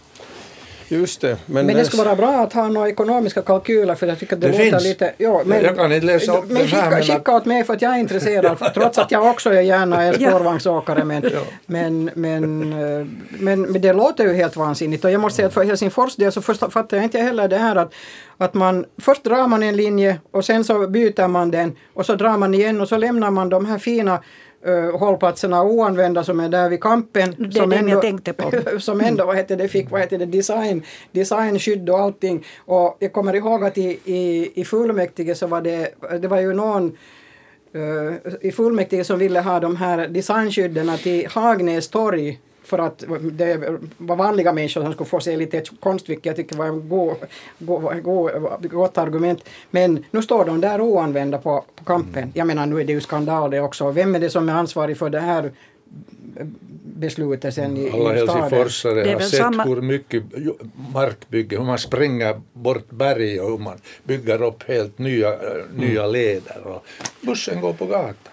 Just 0.87 1.21
det. 1.21 1.37
Men, 1.45 1.65
men 1.65 1.75
det 1.75 1.85
skulle 1.85 2.03
vara 2.03 2.15
bra 2.15 2.43
att 2.43 2.53
ha 2.53 2.67
några 2.67 2.89
ekonomiska 2.89 3.41
kalkyler 3.41 3.95
för 3.95 4.07
jag 4.07 4.19
tycker 4.19 4.35
det, 4.35 4.47
det 4.47 4.51
låter 4.51 4.71
finns. 4.71 4.83
lite... 4.83 5.13
Ja, 5.17 5.41
men, 5.45 5.63
jag 5.63 5.75
kan 5.75 5.91
inte 5.91 6.05
läsa 6.05 6.37
upp 6.37 6.45
men. 6.47 6.67
Men 6.71 7.03
skicka 7.03 7.35
åt 7.35 7.45
mig 7.45 7.63
för 7.63 7.73
att 7.73 7.81
jag 7.81 7.93
är 7.93 7.99
intresserad 7.99 8.57
trots 8.73 8.97
att 8.97 9.11
jag 9.11 9.29
också 9.29 9.49
är 9.49 9.61
gärna 9.61 10.03
en 10.03 10.13
spårvagnsåkare. 10.29 11.03
Men, 11.03 11.23
ja. 11.23 11.39
men, 11.65 12.09
men, 12.13 12.73
eh, 12.73 13.07
men, 13.29 13.61
men, 13.61 13.81
det 13.81 13.93
låter 13.93 14.23
ju 14.23 14.33
helt 14.33 14.55
vansinnigt 14.55 15.05
och 15.05 15.11
jag 15.11 15.21
måste 15.21 15.35
säga 15.35 15.47
att 15.47 15.53
för 15.53 15.63
Helsingfors 15.63 16.15
del 16.15 16.31
så 16.31 16.41
fattar 16.41 16.97
jag 16.97 17.03
inte 17.03 17.19
heller 17.19 17.47
det 17.47 17.57
här 17.57 17.75
att, 17.75 17.93
att 18.37 18.53
man 18.53 18.85
först 19.01 19.23
drar 19.23 19.47
man 19.47 19.63
en 19.63 19.75
linje 19.75 20.19
och 20.31 20.45
sen 20.45 20.63
så 20.63 20.87
byter 20.87 21.27
man 21.27 21.51
den 21.51 21.75
och 21.93 22.05
så 22.05 22.15
drar 22.15 22.37
man 22.37 22.53
igen 22.53 22.81
och 22.81 22.89
så 22.89 22.97
lämnar 22.97 23.31
man 23.31 23.49
de 23.49 23.65
här 23.65 23.77
fina 23.77 24.19
uh, 24.67 24.97
hållplatserna 24.97 25.63
oanvända 25.63 26.23
som 26.23 26.39
är 26.39 26.49
där 26.49 26.69
vid 26.69 26.81
kampen. 26.81 27.35
Det 27.37 27.51
som 27.51 27.71
ändå, 27.71 27.91
jag 27.91 28.01
tänkte 28.01 28.33
på. 28.33 28.51
som 28.79 29.01
ändå 29.01 29.25
vad 29.25 29.35
heter 29.35 29.57
det, 29.57 29.67
fick 29.67 29.91
vad 29.91 30.01
heter 30.01 30.17
det, 30.17 30.25
design, 30.25 30.83
designskydd 31.11 31.89
och 31.89 31.99
allting. 31.99 32.45
Och 32.57 32.97
jag 32.99 33.13
kommer 33.13 33.35
ihåg 33.35 33.63
att 33.63 33.77
i, 33.77 33.99
i, 34.05 34.51
i 34.61 34.65
fullmäktige 34.65 35.35
så 35.35 35.47
var 35.47 35.61
det, 35.61 35.89
det 36.21 36.27
var 36.27 36.39
ju 36.39 36.53
någon 36.53 36.97
uh, 37.75 38.13
i 38.41 38.51
fullmäktige 38.51 39.03
som 39.03 39.19
ville 39.19 39.39
ha 39.39 39.59
de 39.59 39.75
här 39.75 40.07
designskydden 40.07 40.97
till 40.97 41.27
Hagnäs 41.27 41.89
torg 41.89 42.39
för 42.63 42.79
att 42.79 43.03
det 43.31 43.79
var 43.97 44.15
vanliga 44.15 44.53
människor 44.53 44.81
som 44.81 44.93
skulle 44.93 45.09
få 45.09 45.19
se 45.19 45.37
lite 45.37 45.63
konst, 45.79 46.09
vilket 46.09 46.25
jag 46.25 46.35
tycker 46.35 46.55
var 46.55 46.67
ett 46.67 46.89
go, 46.89 47.15
go, 47.59 47.91
go, 48.03 48.29
gott 48.61 48.97
argument. 48.97 49.49
Men 49.71 50.05
nu 50.11 50.21
står 50.21 50.45
de 50.45 50.61
där 50.61 50.81
oanvända 50.81 51.37
på, 51.37 51.65
på 51.75 51.83
kampen. 51.83 52.31
Jag 52.33 52.47
menar, 52.47 52.65
nu 52.65 52.81
är 52.81 52.85
det 52.85 52.93
ju 52.93 53.01
skandal 53.01 53.51
det 53.51 53.61
också. 53.61 53.91
Vem 53.91 54.15
är 54.15 54.19
det 54.19 54.29
som 54.29 54.49
är 54.49 54.53
ansvarig 54.53 54.97
för 54.97 55.09
det 55.09 55.19
här 55.19 55.51
beslutet 56.83 57.53
sen 57.53 57.77
i, 57.77 57.91
Alla 57.91 58.13
helsingforsare 58.13 59.11
har 59.11 59.19
sett 59.19 59.39
samma... 59.39 59.63
hur 59.63 59.81
mycket 59.81 60.23
markbygge, 60.93 61.57
hur 61.57 61.65
man 61.65 61.77
spränger 61.77 62.41
bort 62.53 62.89
berg 62.89 63.41
och 63.41 63.49
hur 63.49 63.57
man 63.57 63.77
bygger 64.03 64.41
upp 64.43 64.63
helt 64.67 64.97
nya, 64.97 65.35
nya 65.75 66.07
leder. 66.07 66.67
Och 66.67 66.85
bussen 67.21 67.61
går 67.61 67.73
på 67.73 67.85
gatan. 67.85 68.32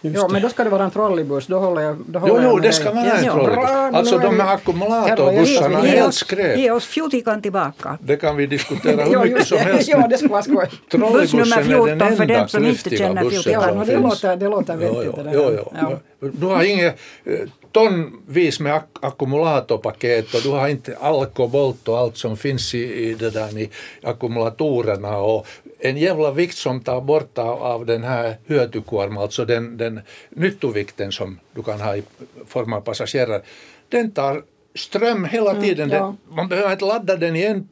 Ja, 0.00 0.28
men 0.28 0.42
då 0.42 0.48
ska 0.48 0.64
det 0.64 0.70
vara 0.70 0.84
en 0.84 0.90
trolleybuss. 0.90 1.46
Då 1.46 1.58
håller 1.58 1.82
jag, 1.82 1.96
då 1.96 2.04
Jo, 2.12 2.18
håller 2.18 2.42
jag 2.44 2.52
jo, 2.52 2.58
det 2.58 2.72
ska 2.72 2.92
vara 2.92 3.04
en 3.04 3.24
ja, 3.24 3.32
trolleybuss. 3.32 3.66
Alltså 3.70 4.14
är 4.18 4.20
de 4.22 4.40
här 4.40 4.54
ackumulatorbussarna 4.54 5.78
är 5.78 5.86
helt 5.86 6.14
skräp. 6.14 6.58
Ge 6.58 6.70
oss 6.70 6.84
fjortikan 6.86 7.42
tillbaka. 7.42 7.98
Det 8.00 8.16
kan 8.16 8.36
vi 8.36 8.46
diskutera 8.46 9.04
hur 9.04 9.12
Ja, 9.12 9.20
mycket 9.24 9.38
just 9.38 9.48
som 9.48 9.58
helst. 9.58 9.88
Ja, 9.92 10.06
det 10.08 10.18
ska 10.18 10.28
vara 10.28 10.42
skoj. 10.42 10.54
Buss 10.90 10.92
nummer 10.92 11.08
Trolleybussen 11.10 11.58
är 11.58 11.62
14 11.64 11.98
den 11.98 12.16
för 12.16 12.26
den 12.26 12.36
enda 12.36 12.48
som 12.48 12.66
inte 12.66 12.82
klyftiga 12.82 12.98
känner 13.08 13.22
bussen. 13.24 13.52
Ja, 13.52 13.68
som 13.68 13.78
det 13.78 13.86
finns. 13.86 14.02
låter, 14.02 14.36
det 14.36 14.48
låter 14.48 14.74
Jo, 14.74 14.80
vettigt. 14.94 15.12
jo, 15.16 15.22
det 15.22 15.30
jo, 15.34 15.40
där. 15.50 15.58
jo. 15.82 15.98
Ja. 16.20 16.28
Du 16.32 16.46
har 16.46 16.62
inget 16.64 16.98
eh, 17.24 17.32
tonvis 17.72 18.60
med 18.60 18.72
ak- 18.74 18.98
ackumulatorpaket 19.02 20.34
och 20.34 20.40
du 20.42 20.48
har 20.50 20.68
inte 20.68 20.96
alkobolt 21.00 21.88
och 21.88 21.98
allt 21.98 22.16
som 22.16 22.36
finns 22.36 22.74
i, 22.74 22.78
i, 23.08 23.14
det 23.14 23.30
där, 23.30 23.58
i 23.58 23.70
ackumulatorerna 24.02 25.16
och 25.18 25.46
en 25.78 25.96
jävla 25.96 26.30
vikt 26.30 26.56
som 26.56 26.80
tar 26.80 27.00
bort 27.00 27.38
av, 27.38 27.86
den 27.86 28.04
här 28.04 28.36
hyötykuorman, 28.46 29.22
alltså 29.22 29.44
den, 29.44 29.76
den 29.76 30.00
nyttovikten 30.30 31.12
som 31.12 31.38
du 31.54 31.62
kan 31.62 31.80
ha 31.80 31.96
i 31.96 32.02
form 32.46 32.72
av 32.72 32.80
passagerare, 32.80 33.42
den 33.88 34.10
tar 34.10 34.42
ström 34.74 35.24
hela 35.24 35.60
tiden. 35.60 35.90
ja. 35.90 35.98
Den, 35.98 36.36
man 36.36 36.48
behöver 36.48 36.72
inte 36.72 36.84
ladda 36.84 37.16
den 37.16 37.36
i 37.36 37.42
en 37.42 37.68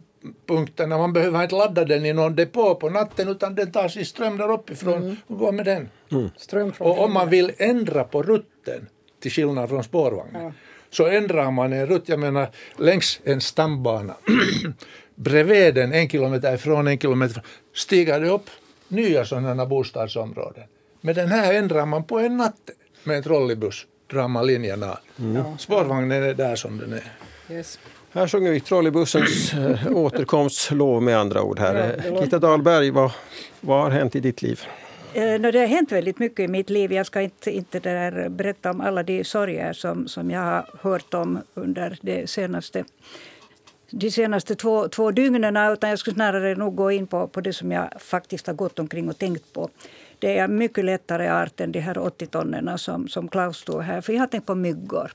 punkterna, 0.46 0.99
man 0.99 1.12
behöver 1.12 1.42
inte 1.42 1.54
ladda 1.54 1.84
den 1.84 2.06
i 2.06 2.12
någon 2.12 2.37
depå 2.37 2.75
på 2.75 2.90
natten 2.90 3.28
utan 3.28 3.54
den 3.54 3.73
tar 3.73 3.88
sin 3.88 4.06
ström 4.06 4.37
där 4.37 4.52
uppifrån 4.52 5.16
och 5.26 5.38
går 5.38 5.52
med 5.52 5.64
den. 5.64 5.88
Ström 6.37 6.73
från 6.73 6.87
Och 6.87 7.04
om 7.04 7.12
man 7.12 7.30
vill 7.30 7.52
ändra 7.58 8.04
på 8.04 8.23
rutten, 8.23 8.88
till 9.20 9.30
skillnad 9.30 9.68
från 9.68 9.84
spårvagnen, 9.84 10.52
så 10.94 11.06
ändrar 11.06 11.50
man 11.50 11.72
en 11.72 11.86
rutt, 11.86 12.08
jag 12.08 12.18
menar 12.18 12.48
längs 12.78 13.20
en 13.24 13.40
stambana, 13.40 14.14
bredvid 15.14 15.74
den, 15.74 15.92
en 15.92 16.08
kilometer 16.08 16.54
ifrån, 16.54 16.86
en 16.86 16.98
kilometer 16.98 17.30
ifrån, 17.32 17.44
stiger 17.74 18.20
det 18.20 18.28
upp 18.28 18.50
nya 18.88 19.24
sådana 19.24 19.66
bostadsområden. 19.66 20.64
Men 21.00 21.14
den 21.14 21.28
här 21.28 21.54
ändrar 21.54 21.86
man 21.86 22.04
på 22.04 22.18
en 22.18 22.36
natt 22.36 22.70
med 23.04 23.16
en 23.16 23.22
trolleybuss, 23.22 23.86
drar 24.10 24.28
man 24.28 24.46
linjen 24.46 24.82
av. 24.82 24.98
Spårvagnen 25.58 26.22
är 26.22 26.34
där 26.34 26.56
som 26.56 26.78
den 26.78 26.92
är. 26.92 27.12
Yes. 27.50 27.78
Här 28.12 28.28
sjunger 28.28 28.50
vi 28.50 28.60
trolleybussens 28.60 29.54
äh, 29.54 29.86
återkomstlov 29.92 31.02
med 31.02 31.18
andra 31.18 31.42
ord. 31.42 31.58
Här. 31.58 32.02
Eh, 32.06 32.22
Gitta 32.22 32.38
Dahlberg, 32.38 32.90
vad, 32.90 33.10
vad 33.60 33.82
har 33.82 33.90
hänt 33.90 34.16
i 34.16 34.20
ditt 34.20 34.42
liv? 34.42 34.60
Eh, 35.14 35.40
no, 35.40 35.50
det 35.50 35.59
har 35.59 35.66
hänt 35.66 35.92
väldigt 35.92 36.18
mycket 36.18 36.40
i 36.40 36.49
mitt 36.49 36.71
liv. 36.71 36.92
Jag 36.92 37.06
ska 37.06 37.21
inte, 37.21 37.50
inte 37.50 37.80
där 37.80 38.28
berätta 38.28 38.71
om 38.71 38.80
alla 38.80 39.02
de 39.02 39.25
sorger 39.25 39.73
som, 39.73 40.09
som 40.09 40.30
jag 40.30 40.40
har 40.40 40.66
hört 40.83 41.14
om 41.14 41.38
under 41.54 41.99
de 42.02 42.26
senaste, 42.26 42.85
de 43.90 44.11
senaste 44.11 44.54
två, 44.54 44.88
två 44.88 45.11
dygnen. 45.11 45.56
Utan 45.56 45.90
jag 45.90 45.99
skulle 45.99 46.14
snarare 46.14 46.54
nog 46.54 46.75
gå 46.75 46.90
in 46.90 47.06
på, 47.06 47.28
på 47.28 47.40
det 47.40 47.52
som 47.52 47.73
jag 47.73 47.88
faktiskt 47.99 48.47
har 48.47 48.54
gått 48.54 48.78
omkring 48.78 49.09
och 49.09 49.18
tänkt 49.18 49.52
på. 49.52 49.71
Det 50.18 50.38
är 50.38 50.49
mycket 50.49 50.85
lättare 50.85 51.30
art 51.30 51.61
än 51.61 51.73
de 51.73 51.80
här 51.80 51.99
80 51.99 52.26
tonnen 52.26 52.78
som, 52.78 53.09
som 53.09 53.28
Klaus 53.28 53.56
stod 53.56 53.83
här. 53.83 54.00
För 54.00 54.12
jag 54.12 54.21
har 54.21 54.26
tänkt 54.26 54.47
på 54.47 54.54
myggor. 54.54 55.11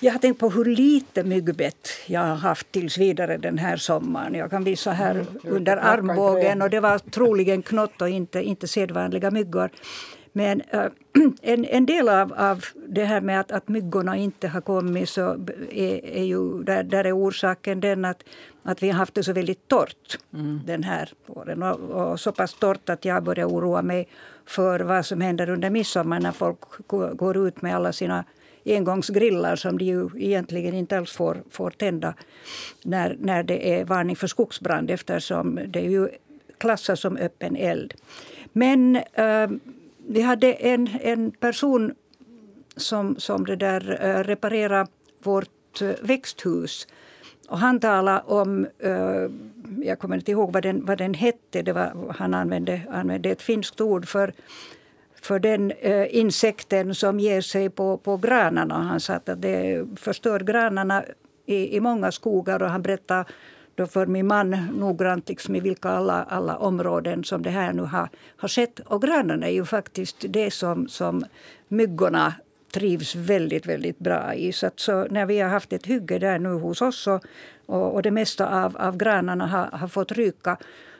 Jag 0.00 0.12
har 0.12 0.18
tänkt 0.18 0.40
på 0.40 0.50
hur 0.50 0.64
lite 0.64 1.24
myggbett 1.24 1.88
jag 2.06 2.20
har 2.20 2.34
haft 2.34 2.72
tills 2.72 2.98
vidare 2.98 3.36
den 3.36 3.58
här 3.58 3.76
sommaren. 3.76 4.34
Jag 4.34 4.50
kan 4.50 4.64
visa 4.64 4.92
här 4.92 5.26
under 5.44 5.72
knacka 5.72 5.88
i 5.88 5.90
armbågen 5.90 6.62
och 6.62 6.70
det 6.70 6.80
var 6.80 6.98
troligen 6.98 7.62
knott 7.62 8.02
och 8.02 8.08
inte, 8.08 8.42
inte 8.42 8.68
sedvanliga 8.68 9.30
myggor. 9.30 9.70
Men 10.36 10.62
äh, 10.70 10.86
en, 11.42 11.64
en 11.64 11.86
del 11.86 12.08
av, 12.08 12.32
av 12.32 12.64
det 12.88 13.04
här 13.04 13.20
med 13.20 13.40
att, 13.40 13.52
att 13.52 13.68
myggorna 13.68 14.16
inte 14.16 14.48
har 14.48 14.60
kommit 14.60 15.08
så 15.08 15.30
är, 15.70 16.04
är 16.04 16.24
ju, 16.24 16.62
där, 16.62 16.82
där 16.82 17.04
är 17.04 17.18
orsaken 17.18 17.80
den 17.80 18.04
att, 18.04 18.24
att 18.62 18.82
vi 18.82 18.90
har 18.90 18.98
haft 18.98 19.14
det 19.14 19.22
så 19.22 19.32
väldigt 19.32 19.68
torrt 19.68 20.18
den 20.64 20.82
här 20.82 21.12
våren. 21.26 21.62
Och, 21.62 21.80
och 21.80 22.20
så 22.20 22.32
pass 22.32 22.54
torrt 22.54 22.88
att 22.88 23.04
jag 23.04 23.22
börjar 23.22 23.48
oroa 23.48 23.82
mig 23.82 24.08
för 24.46 24.80
vad 24.80 25.06
som 25.06 25.20
händer 25.20 25.50
under 25.50 25.70
midsommar 25.70 26.20
när 26.20 26.32
folk 26.32 26.58
går 27.16 27.36
ut 27.36 27.62
med 27.62 27.76
alla 27.76 27.92
sina 27.92 28.24
engångsgrillar 28.66 29.56
som 29.56 29.78
de 29.78 29.84
ju 29.84 30.10
egentligen 30.18 30.74
inte 30.74 30.98
alls 30.98 31.12
får, 31.12 31.42
får 31.50 31.70
tända 31.70 32.14
när, 32.82 33.16
när 33.20 33.42
det 33.42 33.74
är 33.74 33.84
varning 33.84 34.16
för 34.16 34.26
skogsbrand 34.26 34.90
eftersom 34.90 35.60
det 35.66 35.78
är 35.78 35.90
ju 35.90 36.08
klassas 36.58 37.00
som 37.00 37.16
öppen 37.16 37.56
eld. 37.56 37.94
Men 38.52 38.96
eh, 38.96 39.48
vi 40.06 40.20
hade 40.20 40.52
en, 40.52 40.88
en 41.00 41.30
person 41.30 41.94
som, 42.76 43.16
som 43.18 43.46
det 43.46 43.56
där 43.56 43.98
eh, 44.00 44.24
reparerade 44.24 44.90
vårt 45.22 45.82
eh, 45.82 45.90
växthus. 46.02 46.86
Och 47.48 47.58
han 47.58 47.80
talade 47.80 48.22
om, 48.26 48.66
eh, 48.78 49.30
jag 49.82 49.98
kommer 49.98 50.16
inte 50.16 50.30
ihåg 50.30 50.52
vad 50.52 50.62
den, 50.62 50.84
vad 50.84 50.98
den 50.98 51.14
hette, 51.14 51.62
det 51.62 51.72
var, 51.72 52.14
han 52.18 52.34
använde, 52.34 52.80
använde 52.90 53.30
ett 53.30 53.42
finskt 53.42 53.80
ord 53.80 54.08
för 54.08 54.32
för 55.24 55.38
den 55.38 55.70
eh, 55.70 56.16
insekten 56.16 56.94
som 56.94 57.20
ger 57.20 57.40
sig 57.40 57.70
på, 57.70 57.98
på 57.98 58.16
granarna. 58.16 58.74
Han 58.74 59.00
sa 59.00 59.14
att 59.14 59.30
det 59.36 59.86
förstör 59.96 60.40
granarna 60.40 61.04
i, 61.46 61.76
i 61.76 61.80
många 61.80 62.12
skogar. 62.12 62.62
Och 62.62 62.70
han 62.70 62.82
berättade 62.82 63.24
då 63.74 63.86
för 63.86 64.06
min 64.06 64.26
man 64.26 64.50
noggrant 64.74 65.28
liksom 65.28 65.54
i 65.54 65.60
vilka 65.60 65.88
alla, 65.88 66.22
alla 66.22 66.56
områden 66.56 67.24
som 67.24 67.42
det 67.42 67.50
här 67.50 67.72
nu 67.72 67.82
har, 67.82 68.08
har 68.36 68.48
skett. 68.48 68.80
Och 68.80 69.02
granarna 69.02 69.46
är 69.46 69.52
ju 69.52 69.64
faktiskt 69.64 70.16
det 70.28 70.50
som, 70.50 70.88
som 70.88 71.24
myggorna 71.68 72.34
trivs 72.72 73.14
väldigt, 73.14 73.66
väldigt 73.66 73.98
bra 73.98 74.34
i. 74.34 74.52
Så, 74.52 74.66
att, 74.66 74.80
så 74.80 75.06
när 75.10 75.26
vi 75.26 75.40
har 75.40 75.48
haft 75.48 75.72
ett 75.72 75.86
hygge 75.86 76.18
där 76.18 76.38
nu 76.38 76.48
hos 76.48 76.82
oss 76.82 77.06
och, 77.06 77.24
och, 77.66 77.94
och 77.94 78.02
det 78.02 78.10
mesta 78.10 78.64
av, 78.64 78.76
av 78.76 78.96
granarna 78.96 79.46
har, 79.46 79.78
har 79.78 79.88
fått 79.88 80.12
ryka 80.12 80.56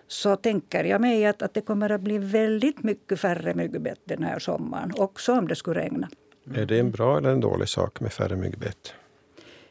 så 0.09 0.37
tänker 0.37 0.85
jag 0.85 1.01
mig 1.01 1.27
att, 1.27 1.43
att 1.43 1.55
det 1.55 1.61
kommer 1.61 1.91
att 1.91 2.01
bli 2.01 2.19
väldigt 2.19 2.83
mycket 2.83 3.21
färre 3.21 3.55
myggbett 3.55 4.01
den 4.05 4.23
här 4.23 4.39
sommaren. 4.39 4.93
Också 4.97 5.33
om 5.33 5.49
det 5.49 5.55
skulle 5.55 5.81
regna. 5.81 6.09
Är 6.55 6.67
det 6.67 6.79
en 6.79 6.91
bra 6.91 7.19
eller 7.19 7.31
en 7.31 7.41
dålig 7.41 7.69
sak 7.69 8.01
med 8.01 8.13
färre 8.13 8.37
myggbett? 8.37 8.95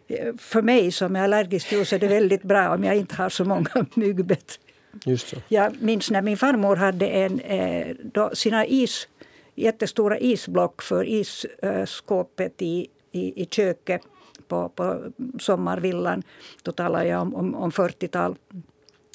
Eh, 0.08 0.34
För 0.38 0.62
mig 0.62 0.92
som 0.92 1.16
är 1.16 1.24
allergisk 1.24 1.70
till 1.70 1.80
är 1.80 2.00
det 2.00 2.08
väldigt 2.08 2.44
bra 2.44 2.76
om 2.76 2.84
jag 2.84 2.96
inte 2.96 3.16
har 3.16 3.30
så 3.30 3.46
många 3.46 3.70
myggbett. 3.96 4.60
Just 5.06 5.28
så. 5.28 5.38
Jag 5.48 5.82
minns 5.82 6.12
när 6.12 6.22
min 6.22 6.38
farmor 6.38 6.76
hade 6.76 7.08
en, 7.08 7.40
eh, 7.40 7.96
då, 8.04 8.30
sina 8.34 8.66
is, 8.66 9.08
jättestora 9.56 10.20
isblock 10.20 10.82
för 10.82 11.04
isskåpet 11.06 12.62
i, 12.62 12.88
i, 13.12 13.42
i 13.44 13.46
köket 13.46 14.02
på, 14.48 14.70
på 14.70 15.04
sommarvillan. 15.40 16.24
Då 16.64 16.72
talar 16.72 17.04
jag 17.04 17.22
om, 17.22 17.36
om, 17.36 17.56
om 17.56 17.72
40-tal, 17.72 18.36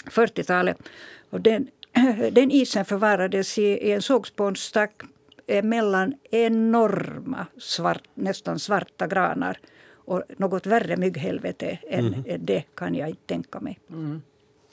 40-talet. 0.07 0.77
Och 1.31 1.41
den, 1.41 1.69
den 2.33 2.51
isen 2.51 2.85
förvarades 2.85 3.59
i, 3.59 3.63
i 3.63 3.93
en 3.93 4.03
sågspånstack 4.03 5.03
eh, 5.47 5.65
mellan 5.65 6.15
enorma, 6.31 7.47
svart, 7.59 8.03
nästan 8.15 8.59
svarta 8.59 9.07
granar. 9.07 9.59
Och 9.95 10.23
något 10.37 10.67
värre 10.67 10.97
mygghelvete 10.97 11.79
än 11.89 12.25
än 12.29 12.47
det 12.47 12.65
kan 12.75 12.95
jag 12.95 13.09
inte 13.09 13.23
tänka 13.27 13.61
mig. 13.61 13.79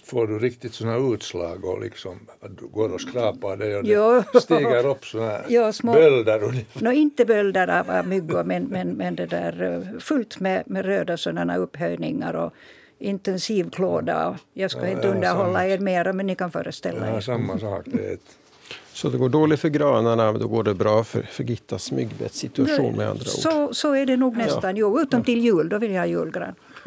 Får 0.05 0.27
du 0.27 0.39
riktigt 0.39 0.73
såna 0.73 1.13
utslag 1.13 1.65
och 1.65 1.81
liksom 1.81 2.19
att 2.41 2.57
du 2.57 2.67
går 2.67 2.93
och 2.93 3.01
skrapar 3.01 3.57
dig 3.57 3.75
och 3.77 3.81
Jo. 3.85 4.23
det 4.33 4.41
stiger 4.41 4.85
upp 4.87 5.05
såna 5.05 5.39
Ja, 5.49 5.73
små- 5.73 5.93
bölder 5.93 6.43
ungefär. 6.43 6.81
Nå, 6.83 6.91
inte 6.91 7.25
bölder 7.25 7.67
av, 7.79 7.91
av 7.91 8.07
myggor, 8.07 8.43
men, 8.43 8.63
men, 8.63 8.89
men 8.89 9.15
det 9.15 9.25
där 9.25 9.63
eh, 9.93 9.99
fullt 9.99 10.39
med, 10.39 10.63
med 10.65 10.85
röda 10.85 11.17
sådana 11.17 11.57
upphöjningar 11.57 12.33
och 12.33 12.53
intensiv 12.99 13.69
klåda. 13.69 14.37
Jag 14.53 14.71
ska 14.71 14.81
Ja, 14.81 14.87
inte 14.87 15.07
ja, 15.07 15.13
underhålla 15.13 15.47
samma. 15.59 15.67
er 15.67 15.79
mer, 15.79 16.13
men 16.13 16.27
ni 16.27 16.35
kan 16.35 16.51
föreställa 16.51 17.07
Ja, 17.09 17.17
er. 17.17 17.21
samma 17.21 17.59
sak. 17.59 17.81
Det 17.85 18.09
är 18.09 18.13
ett, 18.13 18.19
Så 18.93 19.09
det 19.09 19.17
går 19.17 19.29
dåligt 19.29 19.59
för 19.59 19.69
granarna, 19.69 20.31
men 20.31 20.41
då 20.41 20.47
går 20.47 20.63
det 20.63 20.73
bra 20.73 21.03
för, 21.03 21.21
för 21.21 21.43
Gittas 21.43 21.91
myggbettssituation 21.91 22.95
med 22.95 23.09
andra 23.09 23.21
ord. 23.21 23.27
Så, 23.27 23.73
så 23.73 23.93
är 23.95 24.05
det 24.05 24.17
nog 24.17 24.37
nästan. 24.37 24.75
Jo, 24.77 24.99
utom 25.01 25.23
till 25.23 25.41
jul, 25.41 25.69
då 25.69 25.77
vill 25.77 25.91
jag 25.91 26.01
ha 26.01 26.05
julgran. 26.07 26.55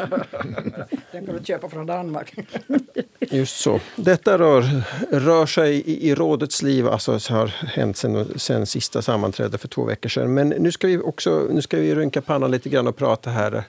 Den 1.12 1.26
kan 1.26 1.36
du 1.36 1.44
köpa 1.44 1.68
från 1.68 1.86
Danmark. 1.86 2.34
Just 3.20 3.56
så. 3.60 3.80
Detta 3.96 4.38
rör, 4.38 4.64
rör 5.10 5.46
sig 5.46 5.74
i, 5.74 6.08
i 6.10 6.14
rådets 6.14 6.62
liv, 6.62 6.88
alltså 6.88 7.18
så 7.20 7.34
har 7.34 7.46
hänt 7.46 7.96
sen, 7.96 8.26
sen 8.38 8.66
sista 8.66 9.02
sammanträdet 9.02 9.60
för 9.60 9.68
två 9.68 9.84
veckor 9.84 10.08
sedan. 10.08 10.34
Men 10.34 10.48
nu 10.48 10.72
ska 10.72 10.86
vi 10.86 10.98
också 10.98 11.46
nu 11.50 11.62
ska 11.62 11.76
vi 11.76 11.94
rynka 11.94 12.22
pannan 12.22 12.50
lite 12.50 12.68
grann 12.68 12.86
och 12.86 12.96
prata 12.96 13.30
här, 13.30 13.62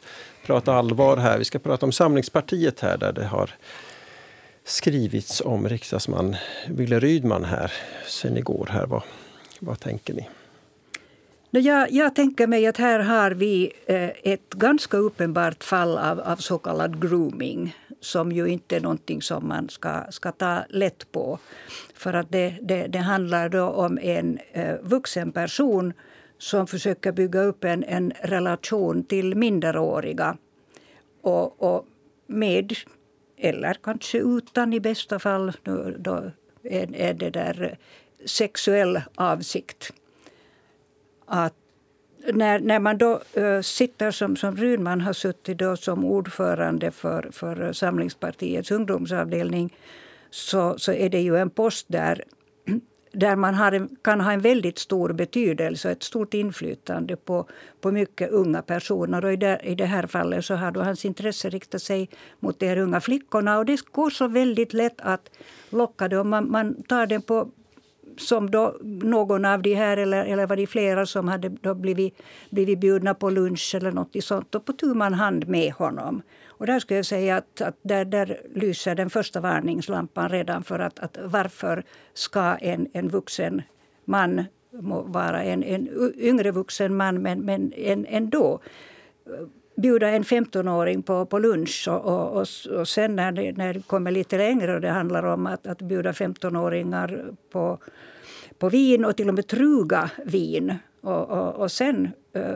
prata 0.50 0.74
allvar 0.74 1.18
här. 1.18 1.38
Vi 1.38 1.46
ska 1.46 1.60
prata 1.60 1.86
om 1.86 1.92
Samlingspartiet 1.92 2.80
här 2.80 2.98
där 2.98 3.14
det 3.14 3.26
har 3.26 3.50
skrivits 4.64 5.42
om 5.46 5.70
riksdagsman 5.70 6.36
Wille 6.68 7.00
Rydman 7.00 7.44
här 7.44 7.72
sen 8.08 8.38
igår. 8.38 8.70
Här. 8.72 8.86
Vad, 8.86 9.02
vad 9.60 9.80
tänker 9.80 10.14
ni? 10.14 10.30
Jag, 11.50 11.92
jag 11.92 12.16
tänker 12.16 12.48
mig 12.48 12.68
att 12.68 12.78
här 12.78 13.00
har 13.00 13.32
vi 13.32 13.72
eh, 13.86 14.10
ett 14.24 14.50
ganska 14.50 14.98
uppenbart 14.98 15.64
fall 15.64 15.98
av, 15.98 16.20
av 16.20 16.36
så 16.36 16.58
kallad 16.58 17.02
grooming 17.02 17.76
som 18.02 18.32
ju 18.32 18.48
inte 18.48 18.76
är 18.76 18.82
någonting 18.82 19.22
som 19.22 19.48
man 19.48 19.70
ska, 19.70 20.04
ska 20.10 20.32
ta 20.32 20.60
lätt 20.70 21.12
på. 21.12 21.40
För 21.94 22.14
att 22.14 22.32
det, 22.32 22.56
det, 22.62 22.88
det 22.88 23.00
handlar 23.00 23.50
då 23.50 23.66
om 23.66 24.00
en 24.02 24.40
eh, 24.52 24.76
vuxen 24.82 25.32
person 25.32 25.94
som 26.40 26.68
försöker 26.68 27.12
bygga 27.12 27.42
upp 27.42 27.64
en, 27.64 27.84
en 27.84 28.14
relation 28.22 29.04
till 29.04 29.36
minderåriga. 29.36 30.38
Och, 31.22 31.64
och 31.64 31.86
med, 32.28 32.74
eller 33.38 33.74
kanske 33.74 34.18
utan 34.18 34.74
i 34.74 34.80
bästa 34.80 35.20
fall, 35.20 35.52
då, 35.64 35.92
då 35.98 36.32
är, 36.64 36.96
är 36.96 37.14
det 37.14 37.30
där 37.30 37.78
sexuell 38.26 39.02
avsikt. 39.16 39.94
Att 41.26 41.54
när, 42.34 42.60
när 42.60 42.80
man 42.80 42.98
då 42.98 43.22
äh, 43.34 43.62
sitter 43.62 44.12
som, 44.12 44.36
som 44.36 44.58
Runman 44.58 45.02
har 45.02 45.14
suttit 45.14 45.58
då 45.58 45.78
som 45.78 46.06
ordförande 46.06 46.92
för, 46.92 47.30
för 47.32 47.74
Samlingspartiets 47.74 48.72
ungdomsavdelning 48.72 49.76
så, 50.30 50.80
så 50.80 50.92
är 50.92 51.10
det 51.10 51.22
ju 51.22 51.38
en 51.38 51.50
post 51.50 51.86
där 51.90 52.24
där 53.12 53.36
man 53.36 53.54
har, 53.54 53.88
kan 54.02 54.22
ha 54.22 54.32
en 54.32 54.42
väldigt 54.42 54.80
stor 54.80 55.14
betydelse, 55.14 55.88
och 55.88 55.92
ett 55.92 56.04
stort 56.04 56.34
inflytande 56.34 57.16
på, 57.16 57.46
på 57.82 57.92
mycket 57.92 58.32
unga 58.32 58.62
personer. 58.62 59.26
Och 59.26 59.34
i, 59.34 59.36
det, 59.36 59.60
I 59.64 59.76
det 59.76 59.86
här 59.86 60.08
fallet 60.08 60.46
så 60.46 60.56
har 60.56 60.72
då 60.72 60.82
hans 60.82 61.06
intresse 61.06 61.50
riktat 61.50 61.82
sig 61.82 62.10
mot 62.40 62.60
de 62.60 62.68
här 62.68 62.78
unga 62.78 63.02
flickorna. 63.02 63.58
Och 63.58 63.66
det 63.66 63.92
går 63.92 64.10
så 64.10 64.28
väldigt 64.28 64.74
lätt 64.74 65.02
att 65.02 65.30
locka 65.70 66.08
dem. 66.08 66.30
Man, 66.30 66.52
man 66.52 66.84
tar 66.84 67.06
den 67.06 67.22
på, 67.22 67.50
som 68.18 68.52
då 68.52 68.78
någon 68.84 69.46
av 69.46 69.62
de 69.62 69.76
här, 69.76 69.98
eller, 69.98 70.26
eller 70.26 70.48
var 70.48 70.56
det 70.56 70.68
flera 70.68 71.06
som 71.06 71.28
hade 71.28 71.50
då 71.50 71.74
blivit, 71.74 72.22
blivit 72.50 72.80
bjudna 72.80 73.14
på 73.14 73.30
lunch 73.30 73.76
eller 73.76 73.92
något 73.92 74.24
sånt. 74.24 74.56
Och 74.56 74.66
på 74.66 74.74
tu 74.74 74.94
man 74.94 75.14
hand 75.14 75.48
med 75.48 75.74
honom. 75.74 76.22
Och 76.60 76.66
där 76.66 76.80
skulle 76.80 76.98
jag 76.98 77.06
säga 77.06 77.38
att, 77.38 77.62
att 77.62 77.76
där, 77.82 78.06
där 78.06 78.42
lyser 78.56 78.96
den 78.96 79.10
första 79.10 79.40
varningslampan 79.40 80.30
redan 80.30 80.64
för 80.64 80.80
att, 80.80 81.00
att 81.00 81.18
varför 81.24 81.84
ska 82.14 82.56
en, 82.56 82.88
en 82.94 83.10
vuxen 83.10 83.62
man 84.06 84.44
må 84.72 85.02
vara 85.02 85.44
en, 85.44 85.64
en 85.64 86.14
yngre 86.18 86.52
vuxen 86.52 86.96
man, 86.96 87.22
men, 87.22 87.40
men 87.40 87.74
en, 87.74 88.06
ändå 88.06 88.60
eh, 89.26 89.48
bjuda 89.76 90.10
en 90.10 90.24
15-åring 90.24 91.04
på, 91.04 91.26
på 91.26 91.40
lunch. 91.40 91.88
Och, 91.90 92.06
och, 92.06 92.42
och, 92.42 92.48
och 92.80 92.88
sen 92.88 93.16
när 93.16 93.32
det, 93.32 93.58
när 93.58 93.74
det 93.74 93.88
kommer 93.88 94.12
lite 94.12 94.38
längre 94.38 94.76
och 94.76 94.82
det 94.82 94.90
handlar 94.90 95.24
om 95.24 95.48
att, 95.48 95.68
att 95.68 95.82
bjuda 95.82 96.12
15-åringar 96.12 97.36
på, 97.52 97.78
på 98.60 98.70
vin 98.70 99.06
och 99.06 99.18
till 99.18 99.30
och 99.30 99.36
med 99.36 99.48
truga 99.48 100.12
vin. 100.26 100.76
Och, 101.02 101.30
och, 101.30 101.56
och 101.56 101.72
sen 101.72 102.10
eh, 102.34 102.56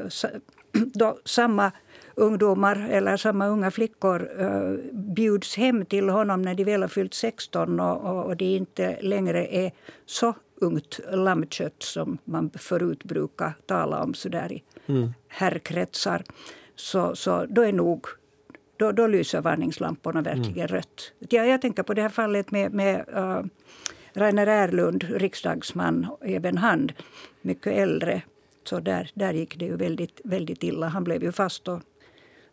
då, 0.94 1.18
samma 1.26 1.72
ungdomar 2.16 2.88
eller 2.92 3.18
samma 3.18 3.48
unga 3.48 3.72
flickor 3.72 4.32
uh, 4.42 4.78
bjuds 4.94 5.58
hem 5.58 5.86
till 5.86 6.10
honom 6.10 6.42
när 6.42 6.56
de 6.56 6.64
väl 6.64 6.82
har 6.82 6.88
fyllt 6.88 7.14
16 7.14 7.80
och, 7.80 8.02
och, 8.02 8.26
och 8.26 8.38
det 8.38 8.56
inte 8.56 9.02
längre 9.02 9.56
är 9.56 9.72
så 10.06 10.34
ungt 10.62 11.00
lammkött 11.12 11.84
som 11.84 12.18
man 12.24 12.50
förut 12.50 13.04
brukar 13.04 13.54
tala 13.66 14.04
om 14.04 14.14
så 14.14 14.30
där 14.30 14.52
i 14.52 14.64
mm. 14.86 15.14
herrkretsar. 15.28 16.24
Så, 16.76 17.16
så 17.16 17.46
då 17.50 17.62
är 17.62 17.74
nog 17.74 18.08
då, 18.78 18.92
då 18.92 19.08
lyser 19.08 19.42
varningslamporna 19.42 20.22
verkligen 20.22 20.68
mm. 20.68 20.68
rött. 20.68 21.14
Jag, 21.30 21.48
jag 21.48 21.62
tänker 21.62 21.84
på 21.84 21.94
det 21.94 22.02
här 22.02 22.10
fallet 22.10 22.52
med, 22.52 22.74
med 22.74 23.06
uh, 23.18 23.42
Rainer 24.14 24.48
Erlund, 24.48 25.04
riksdagsman, 25.04 26.08
även 26.22 26.58
han 26.58 26.92
mycket 27.42 27.74
äldre. 27.74 28.22
Så 28.64 28.80
där, 28.80 29.12
där 29.14 29.34
gick 29.34 29.60
det 29.60 29.66
ju 29.66 29.76
väldigt, 29.76 30.22
väldigt 30.24 30.64
illa. 30.64 30.88
Han 30.88 31.04
blev 31.04 31.24
ju 31.24 31.32
fast 31.32 31.68
och 31.68 31.82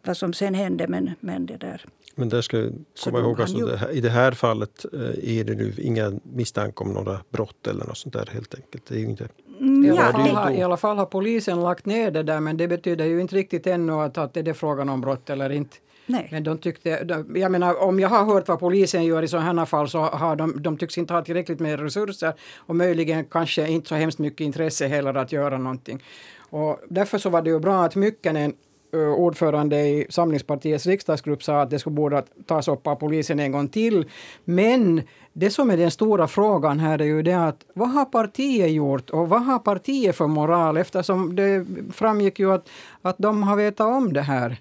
vad 0.05 0.17
som 0.17 0.33
sen 0.33 0.55
hände. 0.55 0.89
Men, 0.89 1.11
men 1.21 1.47
det 1.47 1.57
där. 1.57 1.85
Men 2.15 2.29
där 2.29 2.41
ska 2.41 2.57
jag 2.57 2.73
komma 3.05 3.19
ihåg, 3.19 3.41
alltså 3.41 3.67
det 3.67 3.77
här, 3.77 3.91
i 3.91 4.01
det 4.01 4.11
här 4.11 4.33
fallet 4.33 4.85
eh, 4.93 5.39
är 5.39 5.45
det 5.45 5.55
nu 5.55 5.75
inga 5.79 6.13
misstankar 6.23 6.85
om 6.85 6.93
några 6.93 7.21
brott 7.31 7.67
eller 7.67 7.85
något 7.85 7.99
sånt 7.99 8.13
där 8.13 8.29
helt 8.33 8.55
enkelt. 8.55 8.87
Det 8.89 8.95
är 8.95 9.05
inte... 9.05 9.29
Mm, 9.61 9.85
I, 9.85 9.91
alla 9.91 10.13
fall, 10.13 10.31
har, 10.31 10.51
I 10.51 10.63
alla 10.63 10.77
fall 10.77 10.97
har 10.97 11.07
polisen 11.07 11.61
lagt 11.61 11.87
ner 11.87 12.11
det 12.11 12.23
där 12.23 12.41
men 12.41 12.57
det 12.57 12.69
betyder 12.69 13.05
ju 13.05 13.21
inte 13.21 13.37
riktigt 13.37 13.67
ännu 13.67 13.93
att, 13.93 14.19
att 14.19 14.35
det 14.35 14.49
är 14.49 14.53
frågan 14.53 14.89
om 14.89 15.01
brott 15.01 15.31
eller 15.31 15.51
inte. 15.51 15.77
Nej. 16.07 16.29
Men 16.31 16.45
de 16.45 16.59
tyckte, 16.59 17.07
jag 17.35 17.53
menar, 17.53 17.83
om 17.83 18.01
jag 18.01 18.09
har 18.09 18.25
hört 18.25 18.49
vad 18.49 18.61
polisen 18.61 19.05
gör 19.05 19.23
i 19.23 19.29
sådana 19.29 19.67
fall 19.67 19.89
så 19.89 19.99
har 19.99 20.37
de, 20.37 20.63
de 20.63 20.77
tycks 20.77 20.99
inte 20.99 21.15
ha 21.15 21.23
tillräckligt 21.23 21.61
med 21.61 21.81
resurser 21.81 22.35
och 22.57 22.77
möjligen 22.77 23.25
kanske 23.25 23.69
inte 23.69 23.89
så 23.89 23.95
hemskt 23.95 24.19
mycket 24.19 24.41
intresse 24.41 24.87
heller 24.87 25.15
att 25.15 25.33
göra 25.33 25.59
någonting. 25.59 26.03
Och 26.51 26.81
därför 26.89 27.19
så 27.19 27.31
var 27.31 27.43
det 27.43 27.51
ju 27.51 27.59
bra 27.59 27.85
att 27.85 27.97
Mykkänen 27.97 28.55
ordförande 28.97 29.81
i 29.81 30.07
Samlingspartiets 30.09 30.87
riksdagsgrupp 30.87 31.43
sa 31.43 31.61
att 31.61 31.71
det 31.71 31.79
skulle 31.79 31.97
borde 31.97 32.23
tas 32.47 32.69
upp 32.69 32.87
av 32.87 32.95
polisen 32.95 33.41
en 33.41 33.53
gång 33.53 33.69
till. 33.69 34.09
Men 34.45 35.03
det 35.33 35.51
som 35.51 35.71
är 35.71 35.77
den 35.77 35.91
stora 35.91 36.29
frågan 36.29 36.79
här 36.79 37.01
är 37.01 37.05
ju 37.05 37.23
det 37.23 37.33
att 37.33 37.65
vad 37.75 37.91
har 37.91 38.05
partiet 38.05 38.71
gjort 38.71 39.11
och 39.11 39.29
vad 39.29 39.43
har 39.43 39.59
partiet 39.59 40.17
för 40.17 40.27
moral 40.27 40.77
eftersom 40.77 41.37
det 41.37 41.67
framgick 41.93 42.39
ju 42.39 42.53
att, 42.53 42.69
att 43.03 43.19
de 43.19 43.43
har 43.43 43.57
vetat 43.57 43.87
om 43.87 44.13
det 44.13 44.23
här. 44.23 44.57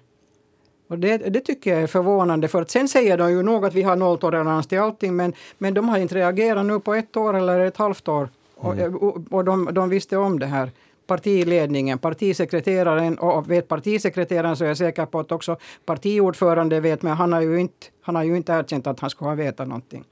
Och 0.88 0.98
det, 0.98 1.16
det, 1.16 1.40
tycker 1.40 1.70
jag 1.70 1.82
är 1.82 1.86
förvånande, 1.86 2.48
för 2.48 2.62
att 2.62 2.70
sen 2.70 2.88
säger 2.88 3.18
de 3.18 3.30
ju 3.30 3.42
nog 3.42 3.64
att 3.64 3.74
vi 3.74 3.82
har 3.82 3.96
nolltolerans 3.96 4.66
till 4.66 4.78
allting, 4.78 5.16
men, 5.16 5.32
men 5.58 5.74
de 5.74 5.88
har 5.88 5.98
inte 5.98 6.14
reagerat 6.14 6.66
nu 6.66 6.80
på 6.80 6.94
ett 6.94 7.16
år 7.16 7.36
eller 7.36 7.60
ett 7.60 7.76
halvt 7.76 8.08
år. 8.08 8.28
Mm. 8.64 8.96
Och, 8.96 9.18
och 9.30 9.44
de, 9.44 9.68
de 9.72 9.88
visste 9.88 10.16
om 10.16 10.38
det 10.38 10.46
här 10.46 10.70
partiledningen, 11.10 11.98
partisekreteraren 11.98 13.18
och 13.18 13.50
vet 13.50 13.68
partisekreteraren 13.68 14.56
så 14.56 14.64
är 14.64 14.68
jag 14.68 14.76
säker 14.76 15.06
på 15.06 15.20
att 15.20 15.32
också 15.32 15.56
partiordförande 15.84 16.80
vet, 16.80 17.02
men 17.02 17.12
han 17.12 17.32
har 17.32 17.40
ju 17.40 17.60
inte, 17.60 17.86
han 18.02 18.16
har 18.16 18.22
ju 18.22 18.36
inte 18.36 18.52
erkänt 18.52 18.86
att 18.86 19.00
han 19.00 19.10
skulle 19.10 19.30
ha 19.30 19.34
vetat 19.34 19.68
någonting. 19.68 20.04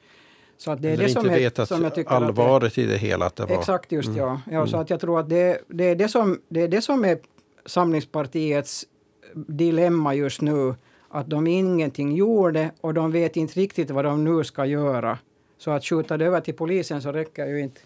Så 0.56 0.70
att 0.70 0.82
det 0.82 0.88
är 0.88 0.92
Eller 0.92 1.04
det 1.04 1.11
som, 1.11 1.30
är, 1.30 1.64
som 1.64 1.82
jag 1.82 1.94
tycker 1.94 2.11
allvaret 2.11 2.74
det, 2.74 2.82
i 2.82 2.87
det 2.87 2.96
hela. 2.96 3.26
Att 3.26 3.37
det 3.37 3.46
var, 3.46 3.58
exakt, 3.58 3.92
just 3.92 4.08
mm. 4.08 4.18
ja. 4.18 4.40
ja 4.50 4.66
Så 4.66 4.72
mm. 4.72 4.80
att 4.80 4.90
jag 4.90 5.00
tror 5.00 5.20
att 5.20 5.28
det, 5.28 5.58
det, 5.68 5.84
är 5.84 5.96
det, 5.96 6.08
som, 6.08 6.40
det 6.48 6.62
är 6.62 6.68
det 6.68 6.82
som 6.82 7.04
är 7.04 7.18
Samlingspartiets 7.66 8.87
dilemma 9.34 10.14
just 10.14 10.40
nu. 10.40 10.74
Att 11.08 11.30
de 11.30 11.46
ingenting 11.46 12.16
gjorde 12.16 12.70
och 12.80 12.94
de 12.94 13.12
vet 13.12 13.37
inte 13.37 13.61
riktigt 13.61 13.90
vad 13.90 14.04
de 14.04 14.24
nu 14.24 14.44
ska 14.44 14.66
göra. 14.66 15.18
Så 15.58 15.70
att 15.70 15.84
skjuta 15.84 16.16
det 16.16 16.26
över 16.26 16.40
till 16.40 16.54
polisen 16.54 17.02
så 17.02 17.12
räcker 17.12 17.46
ju 17.46 17.61
inte. 17.61 17.80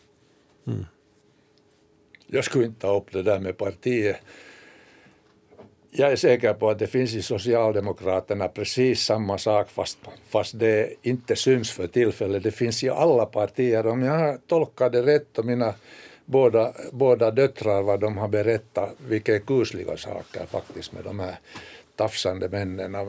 Mm 0.66 0.84
jag 2.34 2.44
skulle 2.44 2.64
inte 2.64 2.80
ta 2.80 2.96
upp 2.96 3.12
det 3.12 3.22
där 3.22 3.38
med 3.38 3.58
partiet. 3.58 4.16
Jag 5.90 6.12
är 6.12 6.16
säker 6.16 6.54
på 6.54 6.70
att 6.70 6.78
det 6.78 6.86
finns 6.86 7.14
i 7.14 7.22
Socialdemokraterna 7.22 8.48
precis 8.48 9.00
samma 9.00 9.38
sak 9.38 9.70
fast, 9.70 9.98
fast 10.28 10.58
det 10.58 10.94
inte 11.02 11.36
syns 11.36 11.70
för 11.70 11.86
tillfället. 11.86 12.42
Det 12.42 12.50
finns 12.50 12.84
i 12.84 12.88
alla 12.88 13.26
partier. 13.26 13.86
Om 13.86 14.02
jag 14.02 14.46
tolkar 14.46 14.90
det 14.90 15.02
rätt 15.02 15.38
och 15.38 15.44
mina 15.44 15.74
båda, 16.24 16.72
båda 16.92 17.30
döttrar 17.30 17.82
vad 17.82 18.00
de 18.00 18.18
har 18.18 18.28
berättat, 18.28 18.90
vilka 19.08 19.38
kusliga 19.38 19.96
saker 19.96 20.46
faktiskt 20.46 20.92
med 20.92 21.04
de 21.04 21.20
här 21.20 21.38
tafsande 21.96 22.48
männen. 22.48 22.94
Eh, 22.94 23.00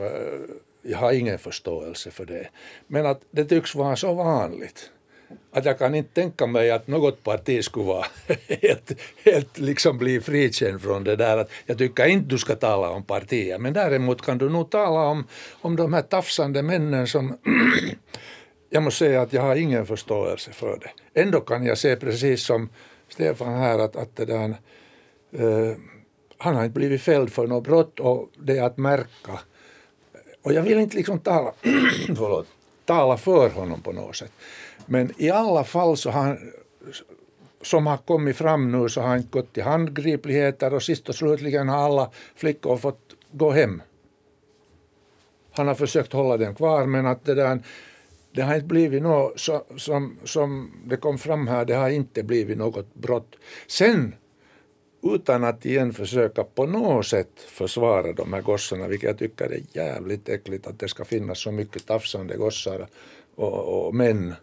jag 0.82 0.98
har 0.98 1.12
ingen 1.12 1.40
förståelse 1.40 2.12
för 2.12 2.26
det. 2.26 2.48
Men 2.88 3.06
att 3.06 3.22
det 3.32 3.46
tycks 3.46 3.76
vara 3.76 3.96
så 3.96 4.14
vanligt 4.14 4.92
att 5.52 5.66
jag 5.66 5.80
kan 5.80 5.96
inte 5.96 6.14
tänka 6.22 6.48
mig 6.48 6.72
att 6.72 6.88
något 6.88 7.24
parti 7.24 7.64
skulle 7.64 7.86
vara 7.86 8.06
helt, 8.62 8.92
helt 9.26 9.58
liksom 9.58 9.98
bli 9.98 10.22
frikänd 10.22 10.82
från 10.82 11.04
det 11.04 11.16
där. 11.16 11.38
Att 11.38 11.50
jag 11.66 11.78
tycker 11.78 12.06
inte 12.06 12.30
du 12.30 12.38
ska 12.38 12.56
tala 12.56 12.90
om 12.90 13.04
partier, 13.04 13.58
men 13.58 13.74
däremot 13.74 14.22
kan 14.22 14.38
du 14.38 14.50
nog 14.50 14.70
tala 14.70 15.00
om, 15.00 15.28
om 15.62 15.76
de 15.76 15.94
här 15.94 16.02
tafsande 16.02 16.64
männen 16.64 17.08
som 17.08 17.38
jag 18.70 18.84
måste 18.84 18.98
säga 18.98 19.22
att 19.22 19.34
jag 19.34 19.42
har 19.42 19.56
ingen 19.56 19.86
förståelse 19.86 20.52
för 20.52 20.80
det. 20.80 21.22
Ändå 21.22 21.40
kan 21.40 21.66
jag 21.66 21.78
se 21.78 21.96
precis 21.96 22.44
som 22.44 22.70
Stefan 23.10 23.54
här 23.54 23.80
att, 23.80 23.96
att 23.96 24.16
det 24.16 24.26
där, 24.26 24.56
uh, 25.40 25.76
han 26.38 26.56
har 26.56 26.64
inte 26.64 26.80
blivit 26.80 27.02
fälld 27.02 27.32
för 27.32 27.48
något 27.48 27.64
brott 27.64 28.00
och 28.00 28.30
det 28.38 28.58
är 28.58 28.64
att 28.64 28.78
märka. 28.78 29.40
Och 30.42 30.54
jag 30.54 30.62
vill 30.62 30.80
inte 30.80 30.98
liksom 30.98 31.20
tala, 31.20 31.54
förlåt, 32.08 32.48
tala 32.86 33.18
för 33.18 33.50
honom 33.50 33.82
på 33.82 33.92
något 33.92 34.16
sätt. 34.16 34.32
Men 34.86 35.12
i 35.18 35.30
alla 35.30 35.64
fall 35.64 35.98
så 35.98 36.10
har 36.10 36.40
som 37.62 37.88
har 37.88 37.98
kommit 37.98 38.38
fram 38.38 38.72
nu 38.72 38.90
så 38.90 39.02
har 39.02 39.08
han 39.08 39.18
inte 39.18 39.30
gått 39.30 39.54
till 39.54 39.64
handgripligheter 39.64 40.74
och 40.74 40.84
sist 40.84 41.10
och 41.10 41.16
slutligen 41.16 41.70
har 41.70 41.78
alla 41.78 42.12
flickor 42.36 42.78
fått 42.78 43.16
gå 43.32 43.52
hem. 43.52 43.82
Han 45.52 45.68
har 45.68 45.76
försökt 45.76 46.14
hålla 46.14 46.38
dem 46.38 46.56
kvar 46.56 46.86
men 46.86 47.06
att 47.06 47.26
det 47.26 47.36
där 47.36 47.60
det 48.32 48.42
har 48.42 48.56
inte 48.56 48.68
blivit 48.68 49.04
något 49.04 49.40
så, 49.40 49.64
som, 49.78 50.18
som 50.24 50.72
det 50.86 50.98
kom 50.98 51.18
fram 51.18 51.48
här, 51.48 51.66
det 51.66 51.74
har 51.74 51.90
inte 51.90 52.24
blivit 52.24 52.58
något 52.58 52.96
brott. 52.96 53.36
Sen 53.68 54.16
utan 55.04 55.44
att 55.44 55.66
igen 55.66 55.94
försöka 55.94 56.44
på 56.44 56.66
något 56.66 57.06
sätt 57.06 57.40
försvara 57.48 58.14
de 58.14 58.34
här 58.34 58.42
gossarna, 58.42 58.88
vilket 58.88 59.08
jag 59.08 59.18
tycker 59.18 59.46
är 59.46 59.62
jävligt 59.74 60.30
äckligt 60.30 60.68
att 60.68 60.80
det 60.80 60.88
ska 60.88 61.06
finnas 61.06 61.40
så 61.40 61.52
mycket 61.52 61.86
tafsande 61.86 62.38
gossar 62.38 62.88
och, 63.36 63.88
och 63.88 63.96
män 63.96 64.36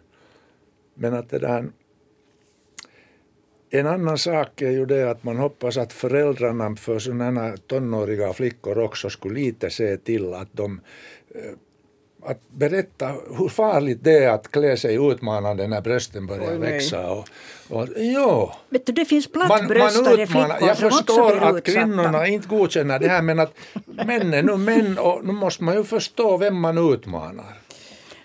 men 1.01 1.13
att 1.13 1.29
det 1.29 1.39
där, 1.39 1.65
en 3.69 3.87
annan 3.87 4.17
sak 4.17 4.61
är 4.61 4.71
ju 4.71 4.85
det 4.85 5.11
att 5.11 5.23
man 5.23 5.37
hoppas 5.37 5.77
att 5.77 5.93
föräldrarna 5.93 6.75
för 6.75 6.99
sådana 6.99 7.57
tonåriga 7.57 8.33
flickor 8.33 8.77
också 8.77 9.09
skulle 9.09 9.39
lite 9.39 9.69
se 9.69 9.97
till 9.97 10.33
att 10.33 10.47
de 10.51 10.81
eh, 11.35 11.51
att 12.23 12.49
berätta 12.49 13.07
hur 13.37 13.47
farligt 13.47 13.99
det 14.01 14.17
är 14.23 14.29
att 14.29 14.51
klä 14.51 14.77
sig 14.77 15.11
utmanande 15.11 15.67
när 15.67 15.81
brösten 15.81 16.27
börjar 16.27 16.51
Oj, 16.51 16.57
växa. 16.57 17.11
Och, 17.11 17.27
och, 17.69 17.87
jo. 17.95 18.51
Vet 18.69 18.85
du, 18.85 18.93
det 18.93 19.05
finns 19.05 19.31
plattbröstade 19.31 20.27
flickor 20.27 20.55
Jag 20.61 20.77
förstår 20.77 21.37
att 21.37 21.63
kvinnorna 21.63 22.27
inte 22.27 22.47
godkänner 22.47 22.99
det 22.99 23.07
här 23.07 23.21
men 23.21 23.39
att 23.39 23.53
männen, 23.85 24.45
nu 24.45 24.57
män 24.57 24.97
och 24.97 25.25
nu 25.25 25.33
måste 25.33 25.63
man 25.63 25.75
ju 25.75 25.83
förstå 25.83 26.37
vem 26.37 26.55
man 26.59 26.93
utmanar. 26.93 27.60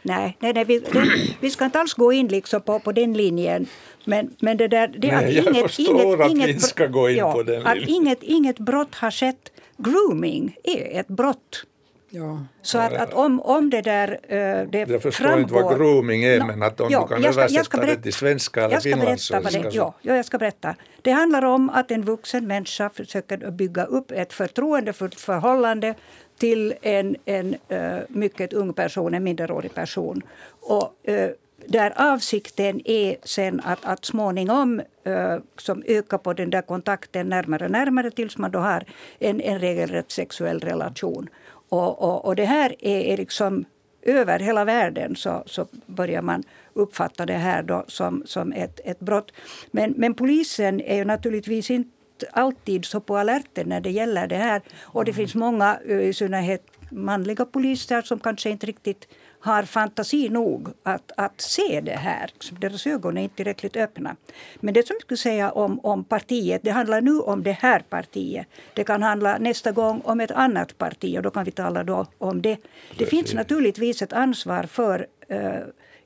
Nej, 0.06 0.36
nej, 0.40 0.52
nej 0.52 0.64
vi, 0.64 0.78
det, 0.78 1.36
vi 1.40 1.50
ska 1.50 1.64
inte 1.64 1.80
alls 1.80 1.94
gå 1.94 2.12
in 2.12 2.28
liksom 2.28 2.60
på, 2.60 2.78
på 2.80 2.92
den 2.92 3.12
linjen. 3.12 3.66
Men, 4.04 4.30
men 4.40 4.56
det 4.56 4.68
där... 4.68 4.88
Det, 4.88 5.08
nej, 5.08 5.16
att 5.16 5.32
jag 5.32 5.44
inget, 5.54 5.62
förstår 5.62 6.02
inget, 6.04 6.20
att 6.20 6.30
inget, 6.30 6.46
vi 6.48 6.52
inte 6.52 6.66
ska 6.66 6.86
gå 6.86 7.10
in 7.10 7.16
ja, 7.16 7.32
på 7.32 7.42
den 7.42 7.66
att 7.66 7.76
linjen. 7.76 7.94
inget, 8.02 8.22
inget 8.22 8.58
brott 8.58 8.94
har 8.94 9.10
skett. 9.10 9.52
Grooming 9.76 10.56
är 10.64 11.00
ett 11.00 11.08
brott. 11.08 11.64
Ja. 12.10 12.44
Så 12.62 12.78
att, 12.78 12.92
att 12.92 13.14
om, 13.14 13.40
om 13.40 13.70
det 13.70 13.82
där 13.82 14.08
uh, 14.10 14.70
det 14.70 14.78
Jag 14.88 15.02
förstår 15.02 15.10
framgår, 15.10 15.40
inte 15.40 15.54
vad 15.54 15.76
grooming 15.78 16.24
är, 16.24 16.38
No, 16.40 16.44
men 16.46 16.62
att 16.62 16.80
om 16.80 16.88
ja, 16.90 17.02
du 17.02 17.14
kan 17.14 17.22
jag 17.22 17.32
ska- 17.34 17.40
jag 17.40 17.50
översätta 17.50 17.64
ska 17.64 17.76
det 17.76 17.86
berätta- 17.86 18.02
till 18.02 18.12
svenska 18.12 18.60
eller 18.64 18.74
jag 18.74 18.82
ska 18.82 18.90
finlandssvenska. 18.96 19.62
det, 19.62 19.70
ja, 19.76 19.94
jag 20.02 20.24
ska 20.24 20.38
berätta. 20.38 20.74
Det 21.02 21.10
handlar 21.10 21.44
om 21.44 21.70
att 21.70 21.90
en 21.90 22.02
vuxen 22.02 22.46
människa 22.46 22.90
försöker 22.90 23.50
bygga 23.50 23.84
upp 23.84 24.10
ett 24.10 24.32
förtroendefullt 24.32 25.20
förhållande 25.20 25.94
till 26.38 26.74
en, 26.82 27.16
en 27.24 27.54
uh, 27.72 28.02
mycket 28.08 28.52
ung 28.52 28.72
person, 28.72 29.14
en 29.14 29.24
minderårig 29.24 29.74
person. 29.74 30.22
Och, 30.60 30.94
uh, 31.08 31.28
där 31.66 32.12
avsikten 32.12 32.80
är 32.84 33.16
sen 33.24 33.60
att, 33.64 33.84
att 33.84 34.04
småningom 34.04 34.82
uh, 35.06 35.36
som 35.58 35.82
öka 35.86 36.18
på 36.18 36.32
den 36.32 36.50
där 36.50 36.62
kontakten 36.62 37.28
närmare 37.28 37.64
och 37.64 37.70
närmare 37.70 38.10
tills 38.10 38.38
man 38.38 38.50
då 38.50 38.58
har 38.58 38.84
en, 39.18 39.40
en 39.40 39.58
regelrätt 39.58 40.10
sexuell 40.10 40.60
relation. 40.60 41.28
Och, 41.68 42.02
och, 42.02 42.24
och 42.24 42.36
det 42.36 42.44
här 42.44 42.74
är, 42.78 43.00
är 43.00 43.16
liksom 43.16 43.64
över 44.02 44.38
hela 44.38 44.64
världen 44.64 45.16
så, 45.16 45.42
så 45.46 45.66
börjar 45.86 46.22
man 46.22 46.42
uppfatta 46.72 47.26
det 47.26 47.32
här 47.32 47.62
då 47.62 47.84
som, 47.88 48.22
som 48.26 48.52
ett, 48.52 48.80
ett 48.84 49.00
brott. 49.00 49.32
Men, 49.70 49.94
men 49.96 50.14
polisen 50.14 50.80
är 50.80 50.96
ju 50.96 51.04
naturligtvis 51.04 51.70
inte 51.70 51.95
alltid 52.32 52.84
så 52.84 53.00
på 53.00 53.16
alerten 53.16 53.68
när 53.68 53.80
det 53.80 53.90
gäller 53.90 54.26
det 54.26 54.36
här. 54.36 54.62
Och 54.82 55.04
det 55.04 55.12
finns 55.12 55.34
många, 55.34 55.78
eh, 55.88 56.00
i 56.00 56.12
synnerhet 56.12 56.62
manliga 56.90 57.44
poliser 57.44 58.02
som 58.02 58.18
kanske 58.18 58.50
inte 58.50 58.66
riktigt 58.66 59.08
har 59.40 59.62
fantasi 59.62 60.28
nog 60.28 60.68
att, 60.82 61.12
att 61.16 61.40
se 61.40 61.80
det 61.80 61.96
här. 61.96 62.30
Deras 62.60 62.86
ögon 62.86 63.18
är 63.18 63.22
inte 63.22 63.36
tillräckligt 63.36 63.76
öppna. 63.76 64.16
Men 64.60 64.74
det 64.74 64.86
som 64.86 64.94
jag 64.94 65.02
skulle 65.02 65.18
säga 65.18 65.50
om, 65.50 65.80
om 65.80 66.04
partiet, 66.04 66.60
det 66.64 66.70
handlar 66.70 67.00
nu 67.00 67.18
om 67.20 67.42
det 67.42 67.52
här 67.52 67.80
partiet. 67.80 68.46
Det 68.74 68.84
kan 68.84 69.02
handla 69.02 69.38
nästa 69.38 69.72
gång 69.72 70.00
om 70.04 70.20
ett 70.20 70.30
annat 70.30 70.78
parti 70.78 71.18
och 71.18 71.22
då 71.22 71.30
kan 71.30 71.44
vi 71.44 71.50
tala 71.50 71.84
då 71.84 72.06
om 72.18 72.42
det. 72.42 72.56
Det 72.98 73.06
finns 73.06 73.34
naturligtvis 73.34 74.02
ett 74.02 74.12
ansvar 74.12 74.62
för 74.62 75.06
eh, 75.28 75.60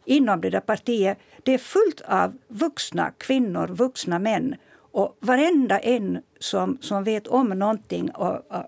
inom 0.04 0.40
det 0.40 0.50
där 0.50 0.60
partiet. 0.60 1.18
Det 1.42 1.54
är 1.54 1.58
fullt 1.58 2.00
av 2.00 2.38
vuxna 2.48 3.10
kvinnor, 3.18 3.66
vuxna 3.66 4.18
män. 4.18 4.54
Och 4.92 5.16
varenda 5.20 5.78
en 5.78 6.22
som, 6.40 6.78
som 6.80 7.04
vet 7.04 7.26
om 7.26 7.48
någonting 7.48 8.10
och, 8.10 8.34
och, 8.34 8.64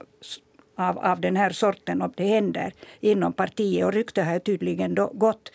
av, 0.77 0.99
av 0.99 1.21
den 1.21 1.37
här 1.37 1.51
sorten, 1.51 2.03
om 2.03 2.13
det 2.17 2.25
händer 2.25 2.73
inom 3.01 3.33
partiet, 3.33 3.87
och 3.87 3.93
rykte 3.93 4.23
har 4.23 4.39
tydligen 4.39 4.95
då 4.95 5.07
gått. 5.15 5.51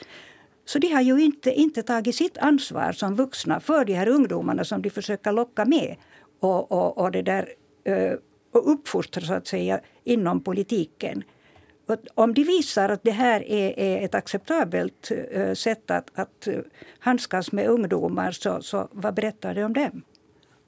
Så 0.65 0.79
de 0.79 0.87
har 0.87 1.01
ju 1.01 1.19
inte, 1.19 1.51
inte 1.51 1.83
tagit 1.83 2.15
sitt 2.15 2.37
ansvar 2.37 2.91
som 2.91 3.15
vuxna 3.15 3.59
för 3.59 3.85
de 3.85 3.93
här 3.93 4.07
ungdomarna 4.07 4.63
som 4.63 4.81
de 4.81 4.89
försöker 4.89 5.31
locka 5.31 5.65
med 5.65 5.95
och, 6.39 6.71
och, 6.71 6.97
och, 6.97 7.11
det 7.11 7.21
där, 7.21 7.49
eh, 7.83 8.13
och 8.51 8.71
uppfostra 8.71 9.21
så 9.21 9.33
att 9.33 9.47
säga 9.47 9.79
inom 10.03 10.43
politiken. 10.43 11.23
Och 11.87 11.95
Om 12.15 12.33
de 12.33 12.43
visar 12.43 12.89
att 12.89 13.03
det 13.03 13.11
här 13.11 13.43
är, 13.43 13.79
är 13.79 14.05
ett 14.05 14.15
acceptabelt 14.15 15.11
eh, 15.31 15.53
sätt 15.53 15.91
att, 15.91 16.19
att 16.19 16.47
handskas 16.99 17.51
med 17.51 17.67
ungdomar 17.67 18.31
så, 18.31 18.61
så 18.61 18.87
vad 18.91 19.13
berättar 19.13 19.53
det 19.53 19.63
om 19.63 19.73
dem? 19.73 20.03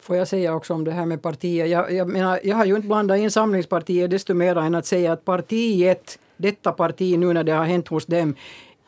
Får 0.02 0.16
jag 0.16 0.28
säga 0.28 0.56
också 0.56 0.74
om 0.74 0.84
det 0.84 0.92
här 0.92 1.06
med 1.06 1.22
partier. 1.22 1.66
Jag, 1.66 1.92
jag, 1.92 2.08
menar, 2.08 2.40
jag 2.44 2.56
har 2.56 2.66
ju 2.66 2.76
inte 2.76 2.88
blandat 2.88 3.20
in 3.20 3.32
samlingspartier 3.32 4.08
desto 4.08 4.34
mer 4.34 4.56
än 4.56 4.76
att 4.76 4.86
säga 4.86 5.14
att 5.14 5.26
partiet, 5.26 6.20
detta 6.38 6.72
parti 6.72 7.20
nu 7.20 7.34
när 7.34 7.44
det 7.44 7.52
har 7.52 7.66
hänt 7.66 7.88
hos 7.88 8.06
dem, 8.06 8.36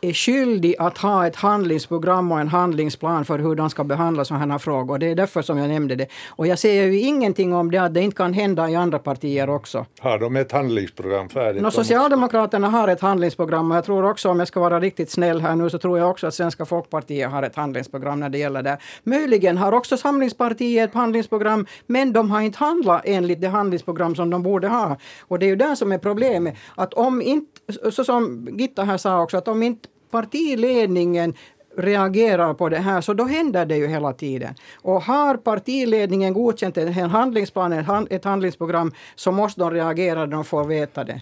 är 0.02 0.14
skyldig 0.14 0.76
att 0.80 0.98
ha 0.98 1.28
ett 1.28 1.36
handlingsprogram 1.36 2.32
och 2.32 2.40
en 2.40 2.48
handlingsplan 2.48 3.26
för 3.26 3.40
hur 3.40 3.56
de 3.56 3.70
ska 3.70 3.84
behandla 3.84 4.26
sådana 4.26 4.54
här 4.54 4.60
frågor. 4.60 4.98
Det 4.98 5.06
är 5.12 5.16
därför 5.16 5.42
som 5.42 5.58
jag 5.58 5.70
nämnde 5.70 5.96
det. 5.96 6.08
Och 6.30 6.48
jag 6.48 6.60
säger 6.60 6.86
ju 6.88 7.00
ingenting 7.00 7.54
om 7.54 7.72
det 7.72 7.78
att 7.78 7.94
det 7.94 8.02
inte 8.02 8.18
kan 8.18 8.34
hända 8.34 8.70
i 8.70 8.76
andra 8.76 9.00
partier 9.00 9.50
också. 9.50 9.86
Har 10.00 10.20
de 10.20 10.36
ett 10.36 10.52
handlingsprogram 10.52 11.30
färdigt? 11.30 11.62
No, 11.62 11.66
De- 11.66 11.72
Socialdemokraterna 11.72 12.70
har 12.70 12.88
ett 12.88 13.02
handlingsprogram 13.02 13.72
och 13.72 13.78
jag 13.78 13.86
tror 13.86 14.10
också, 14.10 14.30
om 14.30 14.40
jag 14.40 14.48
ska 14.48 14.60
vara 14.60 14.80
riktigt 14.80 15.12
snäll 15.12 15.42
här 15.42 15.56
nu, 15.56 15.70
så 15.70 15.78
tror 15.80 15.98
jag 16.00 16.10
också 16.10 16.28
att 16.28 16.34
Svenska 16.34 16.66
Folkpartiet 16.66 17.32
har 17.32 17.44
ett 17.44 17.56
handlingsprogram 17.56 18.20
när 18.20 18.30
det 18.30 18.38
gäller 18.38 18.64
det. 18.64 18.78
Möjligen 19.04 19.58
har 19.58 19.72
också 19.72 19.98
Samlingspartiet 19.98 20.90
ett 20.90 20.96
handlingsprogram, 20.96 21.66
men 21.88 22.14
de 22.14 22.32
har 22.32 22.42
inte 22.42 22.58
handlat 22.58 23.02
enligt 23.06 23.42
det 23.42 23.48
handlingsprogram 23.48 24.16
som 24.16 24.30
de 24.30 24.44
borde 24.44 24.68
ha. 24.68 24.98
Och 25.22 25.40
det 25.40 25.46
är 25.46 25.48
ju 25.48 25.56
det 25.56 25.76
som 25.76 25.92
är 25.92 25.98
problemet. 25.98 26.56
Att 26.76 26.94
om 26.94 27.22
inte, 27.22 27.92
så 27.92 28.04
som 28.04 28.48
Gitta 28.52 28.84
här 28.84 28.98
sa 28.98 29.22
också, 29.22 29.38
att 29.38 29.48
om 29.48 29.64
inte 29.64 29.88
partiledningen 30.12 31.34
reagerar 31.78 32.54
på 32.54 32.70
det 32.70 32.78
här 32.78 33.02
så 33.02 33.14
då 33.14 33.24
händer 33.24 33.66
det 33.66 33.78
ju 33.78 33.88
hela 33.88 34.14
tiden. 34.14 34.56
Och 34.82 35.02
har 35.02 35.38
partiledningen 35.38 36.34
godkänt 36.34 36.78
en 36.78 36.94
handlingsplan, 36.94 37.74
ett 37.74 37.86
hand- 37.86 38.08
ett 38.10 38.24
handlingsprogram 38.26 38.94
så 39.16 39.32
måste 39.32 39.62
de 39.62 39.72
reagera 39.72 40.20
när 40.20 40.28
de 40.28 40.46
får 40.46 40.64
veta 40.64 41.04
det. 41.04 41.22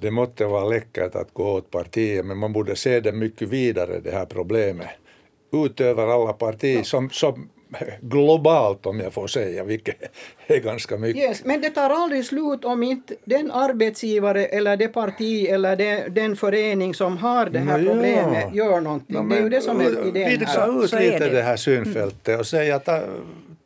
Det 0.00 0.10
måste 0.10 0.44
vara 0.44 0.64
läckert 0.64 1.14
att 1.14 1.34
gå 1.34 1.52
åt 1.52 1.70
partiet, 1.70 2.26
men 2.26 2.38
man 2.38 2.52
borde 2.52 2.76
se 2.76 3.00
det 3.00 3.12
mycket 3.12 3.48
vidare, 3.48 4.00
det 4.00 4.10
här 4.10 4.26
problemet. 4.26 4.88
Utöver 5.52 6.06
alla 6.06 6.32
partier, 6.32 6.82
som, 6.82 7.10
som 7.10 7.48
globalt 8.00 8.86
om 8.86 9.00
jag 9.00 9.12
får 9.12 9.26
säga, 9.26 9.64
vilket 9.64 9.96
är 10.46 10.58
ganska 10.58 10.96
mycket. 10.96 11.22
Yes, 11.22 11.44
men 11.44 11.60
det 11.60 11.70
tar 11.70 11.90
aldrig 11.90 12.24
slut 12.24 12.64
om 12.64 12.82
inte 12.82 13.14
den 13.24 13.50
arbetsgivare 13.50 14.46
eller 14.46 14.76
det 14.76 14.88
parti 14.88 15.46
eller 15.48 15.76
det, 15.76 16.08
den 16.08 16.36
förening 16.36 16.94
som 16.94 17.18
har 17.18 17.46
det 17.46 17.58
här 17.58 17.78
ja. 17.78 17.92
problemet 17.92 18.54
gör 18.54 18.80
någonting. 18.80 19.16
No, 19.16 19.28
det 19.28 19.34
är 19.34 19.36
ju 19.36 19.42
men, 19.42 19.50
det 19.50 19.60
som 19.60 19.80
är 19.80 20.08
idén 20.08 20.30
Vidga 20.30 20.46
här. 20.46 20.84
ut 20.84 20.90
Så 20.90 20.96
är 20.96 21.00
lite 21.00 21.18
det. 21.18 21.30
det 21.30 21.42
här 21.42 21.56
synfältet 21.56 22.40
och 22.40 22.46
säga 22.46 22.76
att 22.76 22.88
äh, 22.88 22.98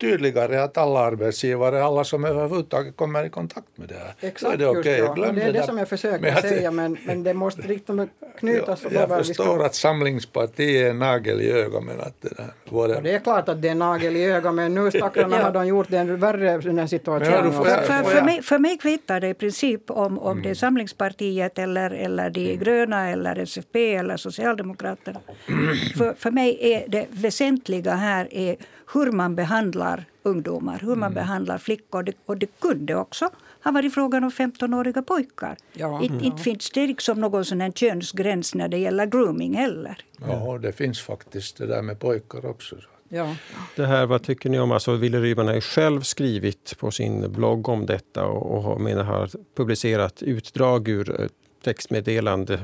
tydligare 0.01 0.63
att 0.63 0.79
alla 0.79 1.01
arbetsgivare, 1.01 1.85
alla 1.85 2.05
som 2.05 2.25
överhuvudtaget 2.25 2.97
kommer 2.97 3.25
i 3.25 3.31
kontakt 3.31 3.67
med 3.75 3.89
det 3.89 3.95
här. 3.95 4.15
Exakt 4.29 4.55
är 4.55 4.59
det 4.59 4.65
just 4.65 4.79
okej. 4.79 4.99
ja. 4.99 5.13
Glöm 5.15 5.35
Det 5.35 5.43
är 5.43 5.47
det 5.53 5.59
där. 5.59 5.63
som 5.67 5.79
jag 5.79 5.89
försöker 5.89 6.21
Men 6.33 6.43
säga 6.43 6.71
men, 6.71 6.97
men 7.07 7.23
det 7.23 7.35
måste 7.35 7.63
liksom 7.69 8.09
knytas 8.39 8.83
Jag, 8.91 8.93
jag 9.11 9.27
förstår 9.27 9.57
ska- 9.57 9.67
att 9.67 9.75
Samlingspartiet 9.75 10.87
är 10.87 10.91
en 10.91 10.99
nagel 10.99 11.41
i 11.41 11.53
ögat 11.53 11.85
men 11.85 12.01
att 12.01 12.15
det 12.21 12.29
där 12.37 12.47
var 12.71 12.89
Ja, 12.89 13.01
det 13.01 13.11
är 13.15 13.19
klart 13.19 13.49
att 13.49 13.63
det 13.63 13.69
är 13.69 13.75
nagel 13.75 14.17
i 14.17 14.25
ögat 14.25 14.55
men 14.55 14.75
nu 14.75 14.91
stackarna 14.91 15.37
Ja. 15.39 15.43
har 15.43 15.53
de 15.53 15.67
gjort 15.67 15.93
en 15.93 16.21
värre 16.21 16.59
den 16.59 16.79
här 16.79 16.87
situationen. 16.87 17.53
För, 17.53 17.65
för, 17.65 18.03
för, 18.03 18.23
mig, 18.23 18.43
för 18.43 18.59
mig 18.59 18.79
kvittar 18.79 19.21
det 19.21 19.29
i 19.29 19.35
princip 19.35 19.91
om, 19.91 20.19
om 20.19 20.43
det 20.43 20.51
är 20.51 20.55
Samlingspartiet 20.55 21.59
eller, 21.59 21.91
eller 21.91 22.31
de 22.31 22.57
gröna 22.57 23.11
eller 23.11 23.39
SFP 23.39 23.95
eller 23.95 24.17
Socialdemokraterna. 24.17 25.21
för, 25.99 26.15
för 26.19 26.31
mig 26.31 26.59
är 26.61 26.89
det 26.89 27.07
väsentliga 27.11 27.93
här 27.95 28.29
är 28.35 28.57
hur 28.95 29.13
man 29.13 29.35
behandlar 29.37 29.88
ungdomar, 30.29 30.79
hur 30.83 30.95
man 30.97 31.15
behandlar 31.15 31.59
flickor. 31.59 32.03
Det, 32.03 32.13
och 32.27 32.37
det 32.37 32.61
kunde 32.61 32.95
också 32.95 33.31
ha 33.65 33.71
varit 33.71 33.95
frågan 33.95 34.25
om 34.25 34.31
15-åriga 34.31 35.03
pojkar. 35.03 35.57
Ja. 35.73 36.03
Inte, 36.03 36.25
inte 36.25 36.43
finns 36.43 36.71
det 36.71 36.87
liksom 36.87 37.21
någon 37.21 37.45
sån 37.45 37.61
här 37.61 37.71
könsgräns 37.71 38.55
när 38.55 38.69
det 38.69 38.79
gäller 38.79 39.07
grooming 39.07 39.55
heller. 39.55 40.05
Ja, 40.29 40.59
det 40.63 40.73
finns 40.73 41.01
faktiskt 41.03 41.57
det 41.59 41.67
där 41.67 41.83
med 41.83 41.99
pojkar 42.01 42.47
också. 42.47 42.77
Ja. 43.09 43.35
Det 43.77 43.87
här, 43.87 44.07
vad 44.07 44.23
tycker 44.23 44.51
ni 44.51 44.59
om? 44.61 44.73
Alltså, 44.73 44.95
Wille 44.95 45.21
Ryman 45.21 45.47
har 45.47 45.55
ju 45.55 45.61
själv 45.61 46.01
skrivit 46.01 46.75
på 46.79 46.91
sin 46.91 47.33
blogg 47.33 47.69
om 47.69 47.87
detta 47.87 48.27
och, 48.27 48.57
och 48.57 48.63
har, 48.63 48.79
menar, 48.79 49.05
har 49.05 49.31
publicerat 49.57 50.23
utdrag 50.23 50.89
ur 50.89 51.21
eh, 51.21 51.27
textmeddelande, 51.65 52.61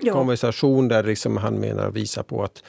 Ja. 0.00 0.12
konversation 0.12 0.88
där 0.88 1.04
liksom 1.04 1.36
han 1.36 1.54
menar 1.54 1.90
visar 1.90 2.22
på 2.22 2.44
att, 2.44 2.62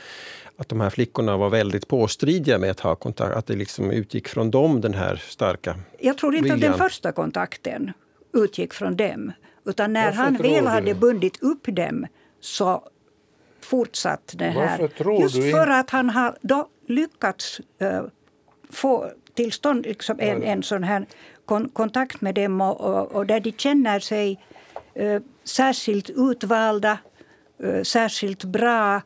att 0.60 0.70
de 0.70 0.82
här 0.82 0.90
flickorna 0.90 1.38
var 1.38 1.50
väldigt 1.50 1.88
påstridiga 1.88 2.58
med 2.58 2.72
att 2.72 2.80
ha 2.80 2.96
kontakt, 2.96 3.36
att 3.36 3.48
det 3.48 3.56
liksom 3.56 3.92
utgick 3.92 4.28
från 4.28 4.52
dem 4.52 4.82
den 4.82 4.94
här 4.94 5.16
starka 5.16 5.76
Jag 6.00 6.18
tror 6.18 6.36
inte 6.36 6.54
att 6.54 6.58
Viljan. 6.58 6.72
den 6.72 6.80
första 6.80 7.12
kontakten 7.12 7.92
utgick 8.34 8.74
från 8.74 8.96
dem. 8.96 9.32
Utan 9.66 9.94
när 9.94 10.06
Varför 10.06 10.22
han 10.22 10.34
väl 10.36 10.64
du 10.64 10.70
hade 10.70 10.94
bundit 10.94 11.44
upp 11.44 11.66
dem 11.68 12.08
så 12.40 12.84
fortsatte 13.62 14.38
det 14.38 14.46
här. 14.46 14.80
Varför 14.80 14.88
tror 14.88 15.22
Just 15.22 15.36
du 15.36 15.52
för 15.52 15.68
att 15.68 15.90
han 15.90 16.10
har 16.10 16.38
då 16.42 16.68
lyckats 16.88 17.62
eh, 17.80 18.04
få 18.70 19.12
till 19.34 19.52
stånd 19.52 19.86
liksom 19.86 20.20
en, 20.20 20.44
en 20.44 20.64
sån 20.64 20.84
här 20.84 21.06
kon 21.46 21.70
kontakt 21.70 22.22
med 22.22 22.36
dem 22.36 22.62
och, 22.62 22.82
och, 22.82 23.12
och 23.12 23.26
där 23.26 23.40
de 23.40 23.52
känner 23.52 24.00
sig 24.00 24.40
eh, 24.94 25.22
särskilt 25.44 26.10
utvalda, 26.10 26.98
eh, 27.64 27.84
särskilt 27.84 28.44
bra 28.44 29.02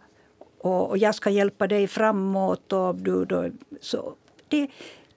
och, 0.64 0.90
och 0.90 0.98
jag 0.98 1.16
ska 1.16 1.30
hjälpa 1.30 1.68
dig 1.68 1.88
framåt. 1.88 2.74
Och 2.74 2.96
du, 2.96 3.26
då, 3.26 3.50
så 3.82 4.14
det, 4.48 4.68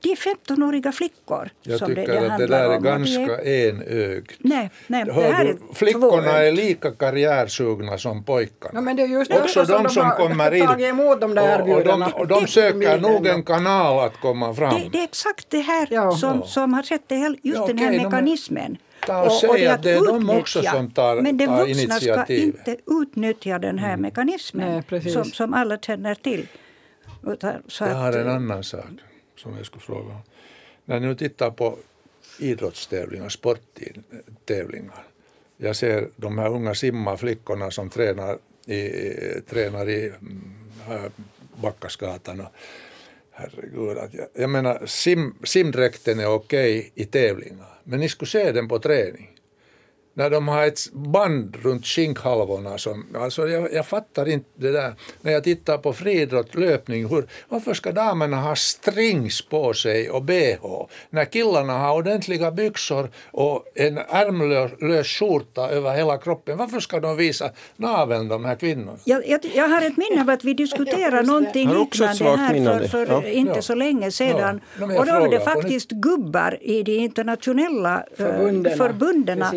det 0.02 0.12
är 0.12 0.16
15-åriga 0.16 0.92
flickor 0.92 1.50
Jag 1.62 1.78
som 1.78 1.94
det, 1.94 2.00
tycker 2.06 2.20
det 2.20 2.32
att 2.32 2.38
det 2.38 2.46
där 2.46 2.60
är 2.70 2.76
om. 2.76 2.82
Det 2.82 2.88
ganska 2.88 3.42
enögt. 3.44 4.32
Nej, 4.38 4.70
nej 4.86 5.04
det 5.04 5.12
här 5.12 5.44
du, 5.44 5.50
är 5.50 5.74
flickorna 5.74 6.08
tvåögt. 6.10 6.26
är 6.26 6.52
lika 6.52 6.90
karriärsugna 6.90 7.98
som 7.98 8.24
pojkarna. 8.24 8.70
Ja, 8.74 8.80
men 8.80 8.96
det 8.96 9.02
är 9.02 9.06
just 9.06 9.30
Också 9.32 9.64
de 9.64 9.88
som 9.88 10.04
har 10.06 10.16
kommer 10.16 10.54
in. 10.54 10.84
emot 10.84 11.20
de 11.20 11.34
där 11.34 11.60
och, 11.62 11.68
och, 11.68 11.84
de, 11.84 12.02
och 12.14 12.26
de 12.28 12.40
Det- 12.40 12.46
söker 12.48 13.00
nog 13.00 13.26
en 13.26 13.42
kanal 13.42 14.06
att 14.06 14.20
komma 14.20 14.54
fram. 14.54 14.74
Det, 14.80 14.88
det 14.92 14.98
är 14.98 15.04
exakt 15.04 15.50
det 15.50 15.60
här 15.60 15.88
Ja. 15.90 16.12
som, 16.12 16.38
Ja. 16.40 16.46
som 16.46 16.74
har 16.74 16.82
skett. 16.82 17.02
Det 17.06 17.14
är 17.14 17.28
just 17.28 17.38
Ja, 17.42 17.66
den 17.66 17.78
här 17.78 17.88
okej, 17.88 18.04
mekanismen. 18.04 18.76
Ta 19.06 19.22
och, 19.22 19.32
säga 19.32 19.72
att 19.74 19.82
det 19.82 19.90
är 19.90 20.06
de 20.06 20.30
också 20.30 20.62
som 20.62 20.90
tar, 20.90 21.22
Men 21.22 21.36
de 21.36 21.46
vuxna 21.46 21.82
initiativ. 21.82 22.52
ska 22.52 22.70
inte 22.70 22.76
utnyttja 22.86 23.58
den 23.58 23.78
här 23.78 23.96
mekanismen 23.96 24.82
Nej, 24.90 25.12
som, 25.12 25.24
som 25.24 25.54
alla 25.54 25.78
känner 25.78 26.14
till. 26.14 26.46
Utan, 27.26 27.62
så 27.66 27.84
Jag 27.84 27.94
har 27.94 28.12
en 28.12 28.28
annan 28.28 28.64
sak 28.64 28.84
som 29.36 29.56
jag 29.56 29.66
skulle 29.66 29.82
fråga 29.82 30.14
om. 30.14 30.20
När 30.84 31.00
ni 31.00 31.06
nu 31.06 31.14
tittar 31.14 31.50
på 31.50 31.78
idrottstävlingar, 32.40 33.28
sporttävlingar. 33.28 35.04
Jag 35.56 35.76
ser 35.76 36.08
de 36.16 36.38
här 36.38 36.48
unga 36.48 36.74
simmarflickorna 36.74 37.70
som 37.70 37.90
tränar 37.90 38.38
i, 38.66 38.90
tränar 39.48 39.88
i 39.88 40.08
mm, 40.08 40.42
här 40.86 41.10
Backasgatan. 41.62 42.40
Och, 42.40 42.52
herregud, 43.36 43.98
att 43.98 44.14
jag, 44.14 44.26
jag 44.34 44.50
menar 44.50 44.86
sim, 44.86 45.34
simdräkten 45.44 46.20
är 46.20 46.26
okej 46.26 46.92
i 46.94 47.04
tävlingar, 47.04 47.80
men 47.84 48.00
ni 48.00 48.08
skulle 48.08 48.28
se 48.28 48.52
den 48.52 48.68
på 48.68 48.78
träning 48.78 49.35
när 50.16 50.30
de 50.30 50.48
har 50.48 50.66
ett 50.66 50.92
band 50.92 51.56
runt 51.62 51.86
skinkhalvorna. 51.86 52.78
Som, 52.78 53.06
alltså 53.16 53.48
jag, 53.48 53.72
jag 53.72 53.86
fattar 53.86 54.28
inte 54.28 54.48
det 54.54 54.72
där. 54.72 54.94
När 55.20 55.32
jag 55.32 55.44
tittar 55.44 55.78
på 55.78 55.92
friidrott, 55.92 56.54
löpning, 56.54 57.08
hur, 57.08 57.26
varför 57.48 57.74
ska 57.74 57.92
damerna 57.92 58.36
ha 58.36 58.56
strings 58.56 59.42
på 59.48 59.72
sig 59.74 60.10
och 60.10 60.22
bh 60.22 60.56
när 61.10 61.24
killarna 61.24 61.78
har 61.78 61.94
ordentliga 61.96 62.50
byxor 62.50 63.10
och 63.30 63.64
en 63.74 63.98
ärmlös 63.98 65.06
skjorta 65.08 65.68
över 65.68 65.94
hela 65.94 66.18
kroppen? 66.18 66.58
Varför 66.58 66.80
ska 66.80 67.00
de 67.00 67.16
visa 67.16 67.50
naveln, 67.76 68.28
de 68.28 68.44
här 68.44 68.54
kvinnorna? 68.54 68.98
jag, 69.04 69.28
jag, 69.28 69.40
jag 69.54 69.68
har 69.68 69.82
ett 69.82 69.96
minne 69.96 70.20
av 70.22 70.30
att 70.30 70.44
vi 70.44 70.54
diskuterade 70.64 71.22
någonting 71.22 71.68
liknande 71.70 72.24
här 72.36 72.54
för, 72.64 72.88
för 72.88 73.06
Ja. 73.12 73.26
inte 73.28 73.52
Ja. 73.54 73.62
så 73.62 73.74
länge 73.74 74.10
sedan. 74.10 74.60
Ja. 74.80 74.84
Och 74.84 75.06
då 75.06 75.12
var 75.12 75.28
det 75.28 75.40
faktiskt 75.40 75.90
gubbar 75.90 76.58
i 76.60 76.82
de 76.82 76.96
internationella 76.98 77.96
eh, 77.96 78.16
Förbundena. 78.16 78.76
förbundena. 78.76 79.52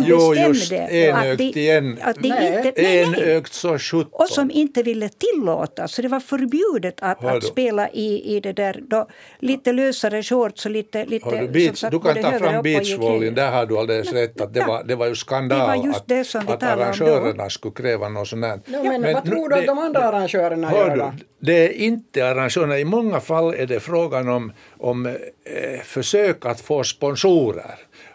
Som 0.00 0.10
Jo, 0.10 0.30
bestämde 0.30 0.48
just 0.58 0.72
enögt 0.72 1.32
att 1.32 1.38
de, 1.38 1.44
igen. 1.60 1.98
att 2.02 2.16
de 2.22 2.28
Nej. 2.28 2.56
inte... 2.66 2.82
Nej, 2.82 3.42
så 3.50 3.78
sjutton. 3.78 4.10
Och 4.12 4.28
som 4.28 4.50
inte 4.50 4.82
ville 4.82 5.08
tillåta. 5.08 5.88
Så 5.88 6.02
det 6.02 6.08
var 6.08 6.20
förbjudet 6.20 6.94
att, 7.00 7.24
att 7.24 7.44
spela 7.44 7.88
i, 7.90 8.36
i 8.36 8.40
det 8.40 8.52
där 8.52 8.80
då, 8.88 9.08
lite 9.38 9.72
lösare 9.72 10.22
shorts 10.22 10.64
och 10.66 10.70
lite... 10.70 11.04
lite 11.04 11.48
beach, 11.52 11.78
sagt, 11.78 11.90
du 11.92 12.00
kan 12.00 12.22
ta 12.22 12.38
fram 12.38 12.62
beachvolleyn, 12.62 13.34
där 13.34 13.50
har 13.50 13.66
du 13.66 13.78
alldeles 13.78 14.12
rätt. 14.12 14.40
Att 14.40 14.54
det, 14.54 14.60
Ja. 14.60 14.66
var, 14.66 14.84
det 14.84 14.94
var 14.94 15.06
ju 15.06 15.14
skandal 15.14 15.58
Det 15.58 15.66
var 15.66 15.86
just 15.86 15.98
att, 15.98 16.08
det 16.08 16.34
att 16.54 16.62
arrangörerna 16.62 17.50
skulle 17.50 17.74
kräva 17.74 18.08
något 18.08 18.28
sånt 18.28 18.44
här. 18.44 18.60
Ja, 18.66 18.82
men 18.82 19.02
vad 19.02 19.24
nu- 19.24 19.30
tror 19.30 19.48
du 19.48 19.54
att 19.56 19.66
de 19.66 19.78
andra 19.78 20.00
arrangörerna 20.00 20.68
hör 20.68 20.88
gör 20.88 20.96
då? 20.96 21.12
Det 21.38 21.52
är 21.52 21.72
inte 21.72 22.28
arrangörerna. 22.28 22.78
I 22.78 22.84
många 22.84 23.20
fall 23.20 23.54
är 23.54 23.66
det 23.66 23.80
frågan 23.80 24.28
om, 24.28 24.52
om 24.78 25.06
eh, 25.06 25.80
försök 25.84 26.46
att 26.46 26.60
få 26.60 26.84
sponsorer. 26.84 27.74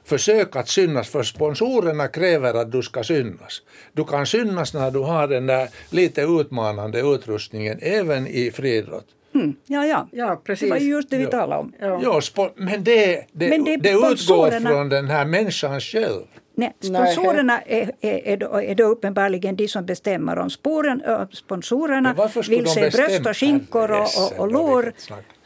Försök 0.10 0.56
att 0.56 0.70
synas, 0.70 1.10
för 1.10 1.24
sponsorerna 1.24 2.08
kräver 2.08 2.54
att 2.54 2.72
du 2.72 2.82
ska 2.82 3.04
synas. 3.04 3.62
Du 3.94 4.04
kan 4.04 4.26
synas 4.26 4.74
när 4.74 4.92
du 4.92 5.00
har 5.00 5.28
den 5.28 5.46
där 5.48 5.70
lite 5.90 6.22
utmanande 6.22 7.00
utrustningen, 7.00 7.80
även 7.82 8.28
i 8.28 8.52
friidrott. 8.52 9.06
Mm, 9.36 9.56
ja, 9.66 9.86
ja. 9.86 10.08
Ja, 10.12 10.42
precis. 10.44 10.70
Det 10.70 10.70
var 10.70 10.78
ju 10.78 10.90
just 10.90 11.10
det 11.10 11.18
vi 11.18 11.24
Ja. 11.24 11.30
talade 11.30 11.62
om. 11.62 11.74
Ja. 11.80 12.22
Ja, 12.36 12.50
men 12.56 12.84
det, 12.84 13.26
det, 13.32 13.50
Men 13.50 13.64
det 13.64 13.78
det, 13.78 13.92
utgår 13.92 14.60
från 14.60 14.90
den 14.90 15.08
här 15.10 15.26
människan 15.26 15.82
själv. 15.82 16.22
Nej, 16.56 16.74
sponsorerna 16.82 17.62
är, 17.62 17.92
är, 18.02 18.28
är, 18.28 18.38
då, 18.38 18.62
är 18.62 18.76
då 18.76 18.84
uppenbarligen 18.84 19.56
de 19.56 19.68
som 19.68 19.86
bestämmer 19.86 20.38
om 20.38 20.50
spåren. 20.50 21.02
Sponsorerna 21.34 22.30
vill 22.50 22.68
se 22.68 22.90
bröst 22.90 23.26
och 23.26 23.38
skinkor 23.38 23.92
och, 23.92 24.00
och, 24.02 24.40
och 24.40 24.52
lår. 24.52 24.94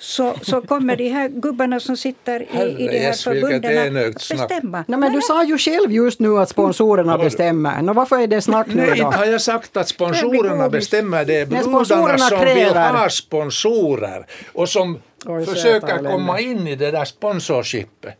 Så, 0.03 0.33
så 0.41 0.61
kommer 0.61 0.95
de 0.95 1.09
här 1.09 1.29
gubbarna 1.29 1.79
som 1.79 1.97
sitter 1.97 2.41
i, 2.41 2.45
i 2.45 2.87
de 2.87 2.99
här 2.99 3.15
vilket 3.15 3.21
förbunden 3.21 3.97
att 3.97 4.13
bestämma. 4.13 4.83
Nej, 4.87 4.99
men 4.99 5.13
du 5.13 5.21
sa 5.21 5.43
ju 5.43 5.57
själv 5.57 5.91
just 5.91 6.19
nu 6.19 6.37
att 6.39 6.49
sponsorerna 6.49 7.17
bestämmer. 7.17 7.81
Nå, 7.81 7.93
varför 7.93 8.19
är 8.19 8.27
det 8.27 8.41
snack 8.41 8.67
nu 8.67 8.75
Nej, 8.75 8.89
inte 8.89 9.03
då? 9.03 9.09
har 9.09 9.25
jag 9.25 9.41
sagt 9.41 9.77
att 9.77 9.87
sponsorerna 9.87 10.69
bestämmer. 10.69 11.25
Det 11.25 11.35
är 11.35 11.45
brudarna 11.45 12.17
som 12.17 12.45
vill 12.45 12.73
ha 12.73 13.09
sponsorer 13.09 14.25
och 14.53 14.69
som 14.69 14.99
Oj, 15.25 15.45
försöker 15.45 15.97
komma 16.11 16.39
in 16.39 16.67
i 16.67 16.75
det 16.75 16.91
där 16.91 17.05
sponsorshipet. 17.05 18.13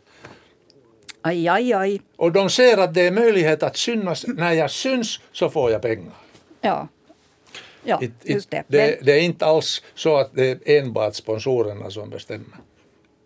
Aj, 1.22 1.48
aj, 1.48 1.72
aj. 1.72 2.00
Och 2.16 2.32
de 2.32 2.50
ser 2.50 2.78
att 2.78 2.94
det 2.94 3.06
är 3.06 3.10
möjlighet 3.10 3.62
att 3.62 3.76
synas. 3.76 4.24
När 4.26 4.52
jag 4.52 4.70
syns 4.70 5.20
så 5.32 5.50
får 5.50 5.70
jag 5.70 5.82
pengar. 5.82 6.12
Ja, 6.60 6.88
ja 7.84 7.98
It- 8.02 8.10
it- 8.24 8.34
just 8.34 8.50
det. 8.50 8.64
det, 8.68 8.98
det 9.02 9.12
är 9.12 9.20
inte 9.20 9.46
alls 9.46 9.82
så 9.94 10.16
att 10.16 10.30
det 10.34 10.68
är 10.68 10.78
enbart 10.78 11.14
sponsorerna 11.14 11.90
som 11.90 12.10
bestämmer. 12.10 12.58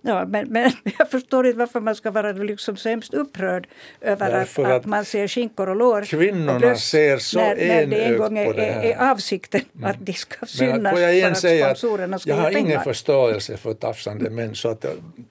ja, 0.03 0.25
men, 0.27 0.49
men 0.49 0.71
jag 0.99 1.11
förstår 1.11 1.47
inte 1.47 1.59
varför 1.59 1.81
man 1.81 1.95
ska 1.95 2.11
vara 2.11 2.33
liksom 2.33 2.77
så 2.77 2.89
hemskt 2.89 3.15
upprörd 3.15 3.69
över 4.01 4.31
att, 4.31 4.59
att, 4.59 4.67
att 4.67 4.87
man 4.87 5.05
ser 5.05 5.29
skinkor 5.29 5.69
och 5.69 5.77
lår 5.77 6.03
kvinnorna 6.03 6.71
och 6.71 6.79
ser 6.79 7.19
så 7.19 7.39
när, 7.39 7.57
när 7.57 7.87
det 7.87 8.05
en 8.05 8.19
gång 8.19 8.39
är, 8.39 8.55
är. 8.55 8.79
Mm. 8.79 8.91
är 8.91 9.11
avsikten 9.11 9.61
att 9.83 9.97
de 10.01 10.13
ska 10.13 10.47
synas 10.47 10.83
jag 10.83 10.95
för 10.95 11.09
igen 11.09 11.33
att 11.33 11.39
sponsorerna 11.39 12.19
ska 12.19 12.31
jag 12.31 12.37
har 12.37 12.59
ingen 12.59 12.85
förståelse 12.85 13.57
för 13.57 13.75
tafsande 13.75 14.31
män 14.31 14.55
så 14.55 14.69
att 14.69 14.85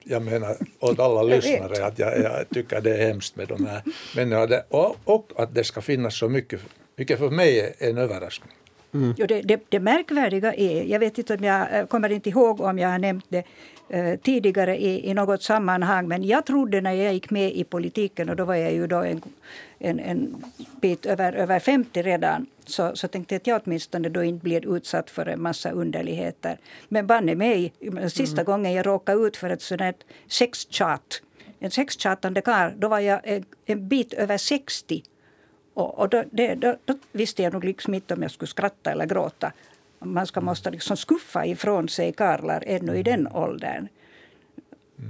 jag, 0.04 0.22
menar 0.22 0.56
åt 0.80 1.00
alla 1.00 1.22
lyssnare 1.34 1.84
att 1.86 1.98
jag, 1.98 2.18
jag 2.18 2.48
tycker 2.54 2.80
det 2.80 2.96
är 2.96 3.06
hemskt 3.06 3.36
med 3.36 3.48
de 3.48 3.66
här 3.66 3.82
männen 4.16 4.60
och, 4.68 4.96
och 5.04 5.32
att 5.36 5.54
det 5.54 5.64
ska 5.64 5.80
finnas 5.80 6.18
så 6.18 6.28
mycket, 6.28 6.60
mycket 6.96 7.18
för 7.18 7.30
mig 7.30 7.74
är 7.78 7.88
en 7.88 7.98
överraskning. 7.98 8.52
Jo, 8.92 9.26
det, 9.26 9.42
det, 9.42 9.60
det 9.68 9.80
märkvärdiga 9.80 10.54
är, 10.54 10.84
jag 10.84 10.98
vet 10.98 11.18
inte 11.18 11.34
om 11.34 11.44
jag 11.44 11.78
eh, 11.78 11.86
kommer 11.86 12.12
inte 12.12 12.28
ihåg 12.28 12.60
om 12.60 12.78
jag 12.78 12.88
har 12.88 12.98
nämnt 12.98 13.24
det 13.28 13.44
eh, 13.88 14.18
tidigare 14.18 14.76
i, 14.76 15.10
i 15.10 15.14
något 15.14 15.42
sammanhang, 15.42 16.08
men 16.08 16.24
jag 16.24 16.46
trodde 16.46 16.80
när 16.80 16.92
jag 16.92 17.14
gick 17.14 17.30
med 17.30 17.52
i 17.52 17.64
politiken, 17.64 18.28
och 18.28 18.36
då 18.36 18.44
var 18.44 18.54
jag 18.54 18.72
ju 18.72 18.86
då 18.86 18.96
en, 18.96 19.22
en, 19.78 20.00
en 20.00 20.44
bit 20.80 21.06
över, 21.06 21.32
över 21.32 21.58
50 21.58 22.02
redan, 22.02 22.46
så, 22.66 22.96
så 22.96 23.08
tänkte 23.08 23.34
jag 23.34 23.40
att 23.40 23.46
jag 23.46 23.60
åtminstone 23.64 24.08
då 24.08 24.24
inte 24.24 24.44
blir 24.44 24.76
utsatt 24.76 25.10
för 25.10 25.26
en 25.26 25.42
massa 25.42 25.70
underligheter. 25.70 26.58
Men 26.88 27.06
banne 27.06 27.34
mig, 27.34 27.72
sista 28.08 28.44
gången 28.44 28.72
jag 28.72 28.86
råkade 28.86 29.26
ut 29.26 29.36
för 29.36 29.50
ett 29.50 29.62
sånt 29.62 29.80
här 29.80 29.94
sexchat, 30.28 31.22
en 31.60 31.70
sexchatande 31.70 32.40
karl, 32.40 32.72
då 32.76 32.88
var 32.88 33.00
jag 33.00 33.20
en, 33.24 33.44
en 33.66 33.88
bit 33.88 34.12
över 34.12 34.38
60 34.38 35.02
och, 35.78 35.98
och 35.98 36.08
då, 36.08 36.24
det, 36.32 36.54
då, 36.54 36.76
då 36.84 36.94
visste 37.12 37.42
jag 37.42 37.52
nog 37.52 37.64
liksom 37.64 37.94
inte 37.94 38.14
om 38.14 38.22
jag 38.22 38.30
skulle 38.30 38.48
skratta 38.48 38.90
eller 38.90 39.06
gråta. 39.06 39.52
Man 39.98 40.26
ska 40.26 40.40
måste 40.40 40.70
liksom 40.70 40.96
skuffa 40.96 41.46
ifrån 41.46 41.88
sig 41.88 42.12
karlar 42.12 42.64
ännu 42.66 42.96
i 42.96 43.02
den 43.02 43.28
åldern. 43.28 43.88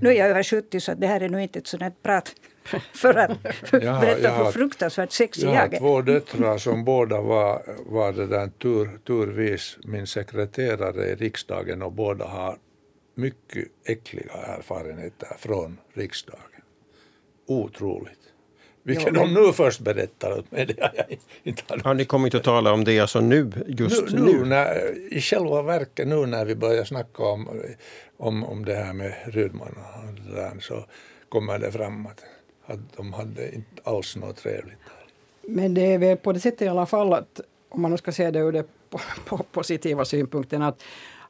Nu 0.02 0.08
är 0.08 0.12
jag 0.12 0.28
över 0.28 0.42
70 0.42 0.80
så 0.80 0.94
det 0.94 1.06
här 1.06 1.20
är 1.20 1.28
nog 1.28 1.40
inte 1.40 1.58
ett 1.58 1.80
här 1.80 1.92
prat 2.02 2.34
för 2.94 3.14
att 3.14 3.30
har- 3.72 4.00
berätta 4.00 4.20
jag 4.20 4.44
hur 4.44 4.50
fruktansvärt 4.52 5.12
sexig 5.12 5.44
Jag 5.46 5.54
jag 5.54 5.60
har 5.60 5.68
är. 5.74 5.78
två 5.78 6.02
döttrar 6.02 6.58
som 6.58 6.84
båda 6.84 7.20
var, 7.20 7.62
var 7.86 8.12
det 8.12 8.26
där 8.26 8.48
tur, 8.48 8.98
turvis 9.06 9.78
min 9.84 10.06
sekreterare 10.06 11.06
i 11.06 11.14
riksdagen 11.14 11.82
och 11.82 11.92
båda 11.92 12.24
har 12.24 12.58
mycket 13.14 13.68
äckliga 13.84 14.32
erfarenheter 14.32 15.28
från 15.38 15.78
riksdagen. 15.94 16.42
Otroligt. 17.46 18.27
Vilket 18.88 19.14
de 19.14 19.34
nu 19.34 19.52
först 19.52 19.80
berättar 19.80 20.38
åt 20.38 20.50
mig. 20.52 20.66
Det 20.76 20.82
har 20.82 20.92
jag 20.96 21.18
inte 21.42 21.62
hade 21.68 21.82
Har 21.82 21.94
ni 21.94 22.04
kommit 22.04 22.34
att 22.34 22.44
tala 22.44 22.72
om 22.72 22.84
det 22.84 23.00
alltså 23.00 23.20
nu, 23.20 23.50
just 23.66 24.10
nu, 24.10 24.20
nu? 24.20 24.32
nu 24.32 24.44
när, 24.44 24.94
I 25.14 25.20
själva 25.20 25.62
verket 25.62 26.08
nu 26.08 26.26
när 26.26 26.44
vi 26.44 26.54
börjar 26.54 26.84
snacka 26.84 27.22
om, 27.22 27.48
om, 28.16 28.44
om 28.44 28.64
det 28.64 28.74
här 28.74 28.92
med 28.92 29.14
Rydman 29.26 29.68
och 29.68 30.14
det 30.14 30.40
där, 30.40 30.60
så 30.60 30.84
kommer 31.28 31.58
det 31.58 31.72
fram 31.72 32.06
att, 32.06 32.24
att 32.66 32.78
de 32.96 33.12
hade 33.12 33.54
inte 33.54 33.82
alls 33.84 34.16
något 34.16 34.36
trevligt. 34.36 34.78
där. 34.84 35.52
Men 35.54 35.74
det 35.74 35.92
är 35.94 35.98
väl 35.98 36.16
på 36.16 36.32
det 36.32 36.40
sättet 36.40 36.62
i 36.62 36.68
alla 36.68 36.86
fall 36.86 37.12
att 37.12 37.40
om 37.68 37.82
man 37.82 37.90
nu 37.90 37.96
ska 37.96 38.12
se 38.12 38.30
det 38.30 38.38
ur 38.38 38.52
den 38.52 38.64
po- 38.90 39.00
po- 39.28 39.44
positiva 39.52 40.04
synpunkten 40.04 40.62
att, 40.62 40.82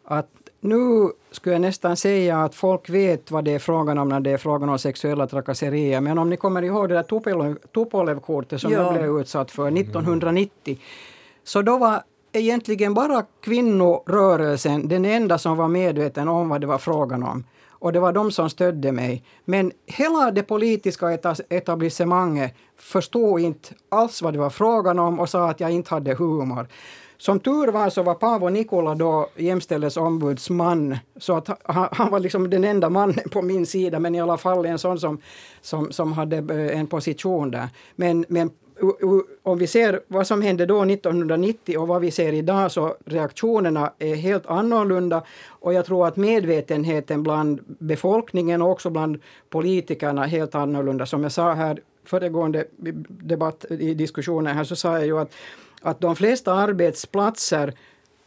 att 0.04 0.28
nu 0.60 1.08
skulle 1.30 1.54
jag 1.54 1.60
nästan 1.62 1.96
säga 1.96 2.38
att 2.42 2.54
folk 2.54 2.90
vet 2.90 3.30
vad 3.30 3.44
det 3.44 3.54
är 3.54 3.58
frågan 3.58 3.98
om 3.98 4.08
när 4.08 4.20
det 4.20 4.30
är 4.30 4.36
frågan 4.36 4.68
om 4.68 4.78
sexuella 4.78 5.26
trakasserier. 5.26 6.00
Men 6.00 6.18
om 6.18 6.30
ni 6.30 6.36
kommer 6.36 6.62
ihåg 6.62 6.88
det 6.88 6.94
där 6.94 7.02
Tupolev- 7.02 7.58
Tupolev-kortet 7.74 8.60
som 8.60 8.72
Ja. 8.72 8.78
jag 8.82 8.92
blev 8.94 9.20
utsatt 9.20 9.50
för 9.50 9.70
1990. 9.70 10.78
Så 11.44 11.62
då 11.62 11.78
var 11.78 12.02
egentligen 12.32 12.94
bara 12.94 13.24
kvinnorörelsen 13.42 14.88
den 14.88 15.04
enda 15.04 15.38
som 15.38 15.56
var 15.56 15.68
medveten 15.68 16.28
om 16.28 16.48
vad 16.48 16.60
det 16.60 16.66
var 16.66 16.78
frågan 16.78 17.22
om. 17.22 17.44
Och 17.70 17.92
det 17.92 18.00
var 18.00 18.12
de 18.12 18.30
som 18.30 18.50
stödde 18.50 18.92
mig. 18.92 19.24
Men 19.44 19.72
hela 19.86 20.30
det 20.30 20.42
politiska 20.42 21.06
eta- 21.06 21.40
etablissemanget 21.50 22.54
förstod 22.76 23.40
inte 23.40 23.68
alls 23.88 24.22
vad 24.22 24.32
det 24.34 24.38
var 24.38 24.50
frågan 24.50 24.98
om 24.98 25.20
och 25.20 25.28
sa 25.28 25.50
att 25.50 25.60
jag 25.60 25.70
inte 25.70 25.94
hade 25.94 26.14
humor. 26.14 26.66
Som 27.18 27.40
tur 27.40 27.68
var 27.68 27.90
så 27.90 28.02
var 28.02 28.14
Paavo 28.14 28.48
Nikola 28.48 28.94
då 28.94 29.28
jämställdhetsombudsman, 29.36 30.96
så 31.16 31.36
att 31.36 31.48
han, 31.64 31.88
han 31.92 32.10
var 32.10 32.20
liksom 32.20 32.50
den 32.50 32.64
enda 32.64 32.90
mannen 32.90 33.28
på 33.30 33.42
min 33.42 33.66
sida, 33.66 33.98
men 33.98 34.14
i 34.14 34.20
alla 34.20 34.36
fall 34.36 34.66
en 34.66 34.78
sån 34.78 34.98
som, 35.00 35.20
som, 35.60 35.92
som 35.92 36.12
hade 36.12 36.36
eh, 36.36 36.80
en 36.80 36.86
position 36.86 37.50
där. 37.50 37.68
Men, 37.96 38.24
men 38.28 38.50
om 39.42 39.58
vi 39.58 39.66
ser 39.66 40.00
vad 40.06 40.26
som 40.26 40.42
hände 40.42 40.66
då 40.66 40.82
1990 40.82 41.78
och 41.78 41.88
vad 41.88 42.00
vi 42.00 42.10
ser 42.10 42.32
idag 42.32 42.72
så 42.72 42.96
reaktionerna 43.04 43.92
är 43.98 44.14
helt 44.14 44.46
annorlunda 44.46 45.22
och 45.48 45.74
jag 45.74 45.86
tror 45.86 46.06
att 46.06 46.16
medvetenheten 46.16 47.22
bland 47.22 47.60
befolkningen 47.66 48.62
och 48.62 48.70
också 48.70 48.90
bland 48.90 49.20
politikerna 49.50 50.24
är 50.24 50.28
helt 50.28 50.54
annorlunda. 50.54 51.06
Som 51.06 51.22
jag 51.22 51.32
sa 51.32 51.52
här 51.52 51.80
föregående 52.04 52.64
debatt 53.08 53.64
i 53.70 53.94
diskussionen 53.94 54.56
här 54.56 54.64
så 54.64 54.76
sa 54.76 54.92
jag 54.92 55.06
ju 55.06 55.18
att, 55.18 55.32
att 55.82 56.00
de 56.00 56.16
flesta 56.16 56.52
arbetsplatser 56.52 57.74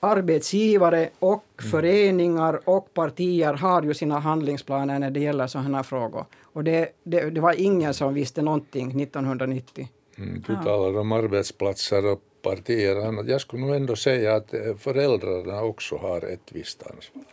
arbetsgivare 0.03 1.09
och 1.19 1.45
mm. 1.59 1.71
föreningar 1.71 2.69
och 2.69 2.93
partier 2.93 3.53
har 3.53 3.83
ju 3.83 3.93
sina 3.93 4.19
handlingsplaner 4.19 4.99
när 4.99 5.11
det 5.11 5.19
gäller 5.19 5.47
sådana 5.47 5.77
här 5.77 5.83
frågor. 5.83 6.25
Och 6.41 6.63
det, 6.63 6.89
det, 7.03 7.29
det 7.29 7.41
var 7.41 7.53
ingen 7.61 7.93
som 7.93 8.13
visste 8.13 8.41
någonting 8.41 9.01
1990. 9.01 9.87
Mm, 10.17 10.43
du 10.47 10.55
talar 10.55 10.99
om 10.99 11.11
arbetsplatser 11.11 12.05
och 12.05 12.21
partier. 12.41 13.29
Jag 13.29 13.41
skulle 13.41 13.65
nog 13.65 13.75
ändå 13.75 13.95
säga 13.95 14.35
att 14.35 14.53
eh, 14.53 14.75
föräldrarna 14.79 15.63
också 15.63 15.97
har 15.97 16.21
ett 16.21 16.51
visst 16.51 16.83
ansvar 16.83 17.23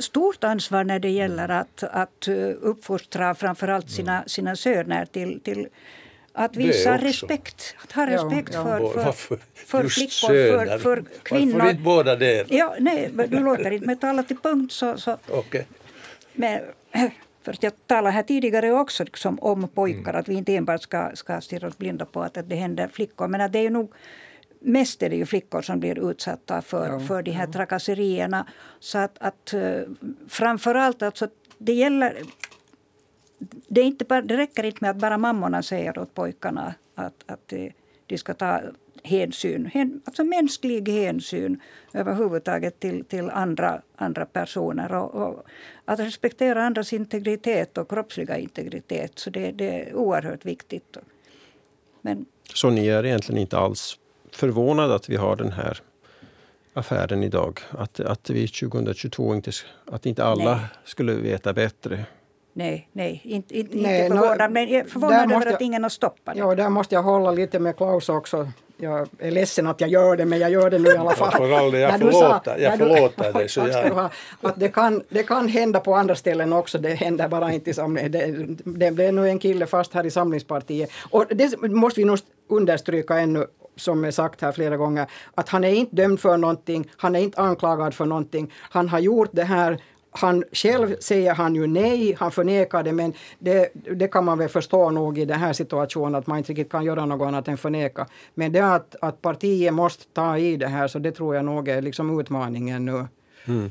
stort 0.00 0.44
ansvar 0.44 0.84
när 0.84 0.98
det 0.98 1.10
gäller 1.10 1.48
att, 1.48 1.82
att 1.82 2.28
eh, 2.28 2.34
uppfostra 2.60 3.34
framförallt 3.34 3.90
sina, 3.90 4.16
mm. 4.16 4.28
sina 4.28 4.56
söner 4.56 5.06
till, 5.06 5.40
till 5.40 5.68
att 6.32 6.56
visa 6.56 6.98
respekt. 6.98 7.74
Att 7.84 7.92
ha 7.92 8.06
respekt 8.06 8.50
ja, 8.54 8.80
ja. 8.80 8.92
för, 8.92 9.12
för, 9.12 9.38
för 9.54 9.88
flickor, 9.88 10.66
för, 10.66 10.78
för 10.78 11.04
kvinnor. 11.22 11.52
Varför 11.52 11.70
inte 11.70 11.82
båda 11.82 12.16
delar? 12.16 12.46
Ja, 12.48 12.74
nej, 12.78 13.10
du 13.28 13.40
låter 13.40 13.70
inte 13.70 13.86
mig 13.86 13.96
tala 13.96 14.22
till 14.22 14.36
punkt. 14.36 14.72
Så, 14.72 14.98
så. 14.98 15.16
Okay. 15.28 15.64
Men, 16.32 16.60
för 17.42 17.56
jag 17.60 17.72
talade 17.86 18.10
här 18.10 18.22
tidigare 18.22 18.72
också 18.72 19.04
liksom 19.04 19.38
om 19.38 19.68
pojkar, 19.68 20.10
mm. 20.10 20.20
att 20.20 20.28
vi 20.28 20.34
inte 20.34 20.56
enbart 20.56 20.82
ska, 20.82 21.10
ska 21.14 21.40
stirra 21.40 21.68
oss 21.68 21.78
blinda 21.78 22.04
på 22.04 22.22
att, 22.22 22.36
att 22.36 22.48
det 22.48 22.56
händer 22.56 22.88
flickor. 22.88 23.28
Men 23.28 23.40
att 23.40 23.52
det 23.52 23.58
är 23.58 23.62
ju 23.62 23.70
nog 23.70 23.92
mest 24.60 25.02
är 25.02 25.10
det 25.10 25.16
ju 25.16 25.26
flickor 25.26 25.62
som 25.62 25.80
blir 25.80 26.10
utsatta 26.10 26.62
för, 26.62 26.88
ja, 26.88 27.00
för 27.00 27.22
de 27.22 27.30
här 27.30 27.46
ja. 27.46 27.52
trakasserierna. 27.52 28.46
Så 28.80 28.98
att, 28.98 29.18
att 29.18 29.54
eh, 29.54 29.80
framförallt, 30.28 31.02
alltså, 31.02 31.28
det 31.58 31.72
gäller... 31.72 32.16
Det, 33.68 33.80
är 33.80 33.84
inte 33.84 34.04
bara, 34.04 34.22
det 34.22 34.36
räcker 34.36 34.64
inte 34.64 34.78
med 34.80 34.90
att 34.90 34.96
bara 34.96 35.18
mammorna 35.18 35.62
säger 35.62 35.98
åt 35.98 36.14
pojkarna 36.14 36.74
att, 36.94 37.24
att 37.26 37.52
de 38.06 38.18
ska 38.18 38.34
ta 38.34 38.60
hänsyn, 39.02 39.70
alltså 40.04 40.24
mänsklig 40.24 40.88
hänsyn 40.88 41.60
överhuvudtaget 41.92 42.80
till, 42.80 43.04
till 43.04 43.30
andra, 43.30 43.82
andra 43.96 44.26
personer. 44.26 44.94
Och, 44.94 45.14
och 45.14 45.44
att 45.84 46.00
respektera 46.00 46.64
andras 46.64 46.92
integritet 46.92 47.78
och 47.78 47.88
kroppsliga 47.88 48.38
integritet. 48.38 49.18
Så 49.18 49.30
det, 49.30 49.52
det 49.52 49.80
är 49.80 49.94
oerhört 49.94 50.44
viktigt. 50.44 50.96
Men, 52.00 52.26
så 52.54 52.70
ni 52.70 52.88
är 52.88 53.06
egentligen 53.06 53.40
inte 53.40 53.58
alls 53.58 53.98
förvånad 54.32 54.92
att 54.92 55.08
vi 55.08 55.16
har 55.16 55.36
den 55.36 55.52
här 55.52 55.82
affären 56.72 57.22
idag. 57.22 57.60
Att, 57.70 58.00
att 58.00 58.30
vi 58.30 58.48
2022 58.48 59.34
inte, 59.34 59.50
att 59.86 60.06
inte 60.06 60.24
alla 60.24 60.54
nej. 60.54 60.64
skulle 60.84 61.14
veta 61.14 61.52
bättre. 61.52 62.06
Nej, 62.52 62.88
nej, 62.92 63.20
inte, 63.24 63.58
inte, 63.58 63.76
nej, 63.76 64.04
inte 64.04 64.16
förvånad, 64.16 64.52
men 64.52 64.68
jag 64.68 64.80
är 64.80 64.84
förvånad 64.84 65.32
över 65.32 65.54
att 65.54 65.60
ingen 65.60 65.82
har 65.82 65.90
stoppat 65.90 66.34
det. 66.34 66.40
Ja, 66.40 66.54
där 66.54 66.68
måste 66.68 66.94
jag 66.94 67.02
hålla 67.02 67.30
lite 67.30 67.58
med 67.58 67.76
Klaus 67.76 68.08
också. 68.08 68.48
Jag 68.76 69.08
är 69.18 69.30
ledsen 69.30 69.66
att 69.66 69.80
jag 69.80 69.90
gör 69.90 70.16
det, 70.16 70.24
men 70.24 70.38
jag 70.38 70.50
gör 70.50 70.70
det 70.70 70.78
nu 70.78 70.88
i 70.88 70.96
alla 70.96 71.10
fall. 71.10 71.30
För 71.30 71.52
all 71.52 71.74
jag 71.74 71.98
förlåter, 71.98 72.58
jag 72.58 72.78
förlåter 72.78 73.32
dig. 73.32 73.48
Så 73.48 73.60
jag... 73.60 74.10
att 74.40 74.60
det, 74.60 74.68
kan, 74.68 75.02
det 75.08 75.22
kan 75.22 75.48
hända 75.48 75.80
på 75.80 75.94
andra 75.94 76.14
ställen 76.14 76.52
också, 76.52 76.78
det 76.78 76.94
händer 76.94 77.28
bara 77.28 77.52
inte 77.52 77.70
i 77.70 77.74
samling. 77.74 78.10
Det, 78.10 78.46
det 78.64 78.90
blev 78.90 79.14
nu 79.14 79.28
en 79.28 79.38
kille 79.38 79.66
fast 79.66 79.94
här 79.94 80.06
i 80.06 80.10
Samlingspartiet. 80.10 80.90
Och 81.10 81.24
det 81.30 81.62
måste 81.62 82.00
vi 82.00 82.04
nog 82.04 82.18
understryka 82.48 83.18
ännu 83.18 83.46
som 83.76 84.04
är 84.04 84.10
sagt 84.10 84.40
här 84.40 84.52
flera 84.52 84.76
gånger, 84.76 85.06
att 85.34 85.48
han 85.48 85.64
är 85.64 85.74
inte 85.74 85.96
dömd 85.96 86.20
för 86.20 86.36
någonting, 86.36 86.90
han 86.96 87.16
är 87.16 87.20
inte 87.20 87.40
anklagad 87.40 87.94
för 87.94 88.04
någonting. 88.04 88.52
Han 88.54 88.88
har 88.88 88.98
gjort 88.98 89.30
det 89.32 89.44
här 89.44 89.78
han 90.10 90.44
själv 90.52 90.96
säger 91.00 91.34
han 91.34 91.54
ju 91.54 91.66
nej, 91.66 92.16
han 92.18 92.30
förnekar 92.30 92.82
det, 92.82 92.92
men 92.92 93.12
det, 93.38 93.68
det 93.72 94.08
kan 94.08 94.24
man 94.24 94.38
väl 94.38 94.48
förstå 94.48 94.90
nog 94.90 95.18
i 95.18 95.24
den 95.24 95.40
här 95.40 95.52
situationen 95.52 96.14
att 96.14 96.26
man 96.26 96.38
inte 96.38 96.52
riktigt 96.52 96.72
kan 96.72 96.84
göra 96.84 97.06
något 97.06 97.26
annat 97.26 97.48
än 97.48 97.56
förneka. 97.56 98.06
Men 98.34 98.52
det 98.52 98.60
att, 98.60 98.96
att 99.00 99.22
partiet 99.22 99.74
måste 99.74 100.04
ta 100.12 100.38
i 100.38 100.56
det 100.56 100.68
här, 100.68 100.88
så 100.88 100.98
det 100.98 101.12
tror 101.12 101.34
jag 101.34 101.44
nog 101.44 101.68
är 101.68 101.82
liksom 101.82 102.20
utmaningen 102.20 102.84
nu. 102.84 103.06
Mm. 103.44 103.70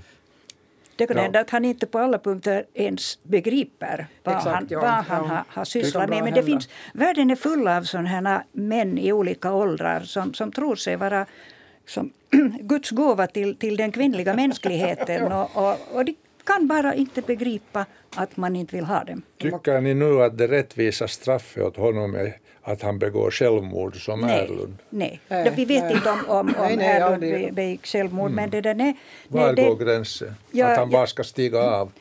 Det 0.95 1.07
kan 1.07 1.17
ja. 1.17 1.23
hända 1.23 1.39
att 1.39 1.49
han 1.49 1.65
inte 1.65 1.87
på 1.87 1.99
alla 1.99 2.19
punkter 2.19 2.65
ens 2.73 3.23
begriper 3.23 4.07
vad 4.23 4.35
Exakt, 4.35 4.55
han, 4.55 4.67
ja. 4.69 4.79
vad 4.79 4.89
han 4.89 5.27
ja. 5.27 5.35
har, 5.35 5.43
har 5.47 5.65
sysslat 5.65 6.09
med. 6.09 6.23
Men 6.23 6.33
det 6.33 6.43
finns, 6.43 6.69
världen 6.93 7.29
är 7.31 7.35
full 7.35 7.67
av 7.67 7.83
sådana 7.83 8.43
män 8.51 8.97
i 8.97 9.13
olika 9.13 9.53
åldrar 9.53 9.99
som, 9.99 10.33
som 10.33 10.51
tror 10.51 10.75
sig 10.75 10.95
vara 10.95 11.25
som 11.85 12.13
Guds 12.59 12.89
gåva 12.89 13.27
till, 13.27 13.55
till 13.55 13.77
den 13.77 13.91
kvinnliga 13.91 14.33
mänskligheten. 14.33 15.31
och, 15.31 15.49
och, 15.55 15.77
och 15.93 16.05
de 16.05 16.15
kan 16.49 16.67
bara 16.67 16.95
inte 16.95 17.21
begripa 17.21 17.85
att 18.15 18.37
man 18.37 18.55
inte 18.55 18.75
vill 18.75 18.85
ha 18.85 19.03
dem. 19.03 19.21
Tycker 19.37 19.81
ni 19.81 19.93
nu 19.93 20.23
att 20.23 20.37
det 20.37 20.47
rättvisa 20.47 21.07
straffet 21.07 21.63
åt 21.63 21.77
honom 21.77 22.15
är 22.15 22.37
att 22.61 22.81
han 22.81 22.99
begår 22.99 23.31
självmord 23.31 24.05
som 24.05 24.21
nej, 24.21 24.39
Erlund? 24.39 24.77
Nej, 24.89 25.19
nej. 25.27 25.53
vi 25.55 25.65
vet 25.65 25.83
nej. 25.83 25.93
inte 25.93 26.09
om, 26.09 26.25
om, 26.27 26.55
om 26.57 26.75
nej, 26.75 26.87
Erlund 26.87 27.53
begick 27.53 27.85
självmord. 27.85 28.31
Mm. 28.31 28.35
Men 28.35 28.49
det 28.49 28.61
där, 28.61 28.75
nej, 28.75 28.97
Var 29.27 29.53
går 29.53 29.75
gränsen? 29.75 30.35
Ja, 30.51 30.67
att 30.67 30.77
han 30.77 30.89
bara 30.89 31.07
ska 31.07 31.23
stiga 31.23 31.59
av? 31.59 31.91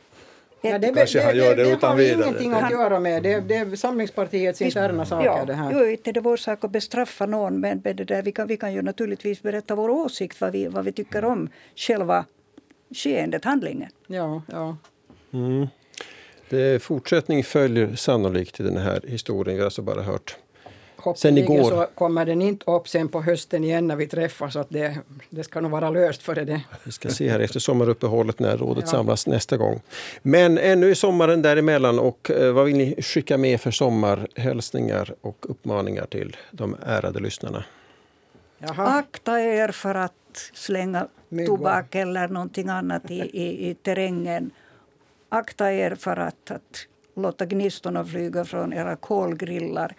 Ja, 0.61 0.79
det, 0.79 0.93
Kanske 0.95 1.19
det, 1.19 1.25
han 1.25 1.37
gör 1.37 1.57
det, 1.57 1.65
det 1.65 1.71
utan 1.71 1.97
vidare. 1.97 2.17
Det 2.17 2.23
har 2.23 2.31
ingenting 2.31 2.53
att 2.53 2.71
göra 2.71 3.01
med. 3.01 3.23
Det, 3.23 3.41
det 3.41 3.55
är 3.55 3.77
Samlingspartiets 3.77 4.63
interna 4.63 5.07
saker. 5.07 5.27
Ja, 5.27 5.45
det 5.45 5.55
här. 5.55 5.73
Jo, 5.73 5.87
inte 5.87 6.13
det 6.13 6.21
är 6.21 6.23
vår 6.23 6.37
sak 6.37 6.65
att 6.65 6.71
bestraffa 6.71 7.27
någon 7.27 7.61
men 7.61 7.83
det 7.83 7.93
där, 7.93 8.23
vi, 8.23 8.33
kan, 8.33 8.49
vi 8.49 8.57
kan 8.57 8.73
ju 8.73 8.83
naturligtvis 8.83 9.43
berätta 9.43 9.75
vår 9.75 9.91
åsikt 9.91 10.41
vad 10.41 10.53
vi, 10.53 10.67
vad 10.67 10.85
vi 10.85 10.93
tycker 10.93 11.25
om 11.25 11.49
själva 11.77 12.25
skeendet, 12.95 13.45
handlingen. 13.45 13.91
Ja, 14.07 14.43
ja. 14.47 14.77
Mm. 15.33 15.67
Det, 16.49 16.83
fortsättning 16.83 17.45
följer 17.45 17.97
sannolikt 17.97 18.61
i 18.61 18.63
den 18.63 18.77
här 18.77 19.01
historien. 19.07 19.57
Vi 19.57 19.61
har 19.61 19.67
alltså 19.67 19.83
bara 19.83 20.03
hört 20.03 20.37
sen 21.17 21.39
igår. 21.39 21.71
så 21.71 21.87
kommer 21.95 22.27
den 22.27 22.43
inte 22.43 22.71
upp 22.71 22.89
sen 22.89 23.09
på 23.09 23.23
hösten 23.23 23.65
igen 23.65 23.87
när 23.87 23.97
vi 23.97 24.07
träffas. 24.07 24.53
Så 24.53 24.59
att 24.59 24.71
det, 24.71 24.99
det 25.31 25.45
ska 25.45 25.61
nog 25.61 25.71
vara 25.71 25.91
löst 25.91 26.23
före 26.23 26.45
det. 26.45 26.61
Vi 26.85 26.93
ska 26.93 27.09
se 27.09 27.31
här 27.31 27.41
efter 27.41 27.61
sommaruppehållet 27.61 28.39
när 28.39 28.57
rådet 28.57 28.85
ja. 28.87 28.91
samlas 28.91 29.27
nästa 29.27 29.57
gång. 29.57 29.81
Men 30.23 30.59
ännu 30.59 30.91
är 30.91 30.95
sommaren 30.95 31.43
däremellan 31.43 31.99
och 31.99 32.31
eh, 32.31 32.53
vad 32.53 32.65
vill 32.65 32.77
ni 32.77 33.03
skicka 33.03 33.39
med 33.39 33.61
för 33.61 33.71
sommarhälsningar 33.71 35.15
och 35.21 35.51
uppmaningar 35.51 36.07
till 36.07 36.37
de 36.51 36.77
ärade 36.87 37.21
lyssnarna? 37.21 37.65
Jaha. 38.59 38.99
Akta 38.99 39.41
er 39.41 39.69
för 39.69 39.95
att 39.95 40.51
slänga 40.53 41.09
tobak 41.47 41.95
eller 41.95 42.29
någonting 42.29 42.69
annat 42.69 43.11
i, 43.11 43.15
i, 43.15 43.71
i 43.71 43.75
terrängen. 43.75 44.51
Akta 45.29 45.73
er 45.73 45.95
för 45.95 46.17
att, 46.17 46.51
att 46.51 46.87
låta 47.15 47.47
gnistorna 47.47 48.05
flyga 48.05 48.45
från 48.45 48.73
era 48.73 48.97
kolgrillar. 48.97 49.95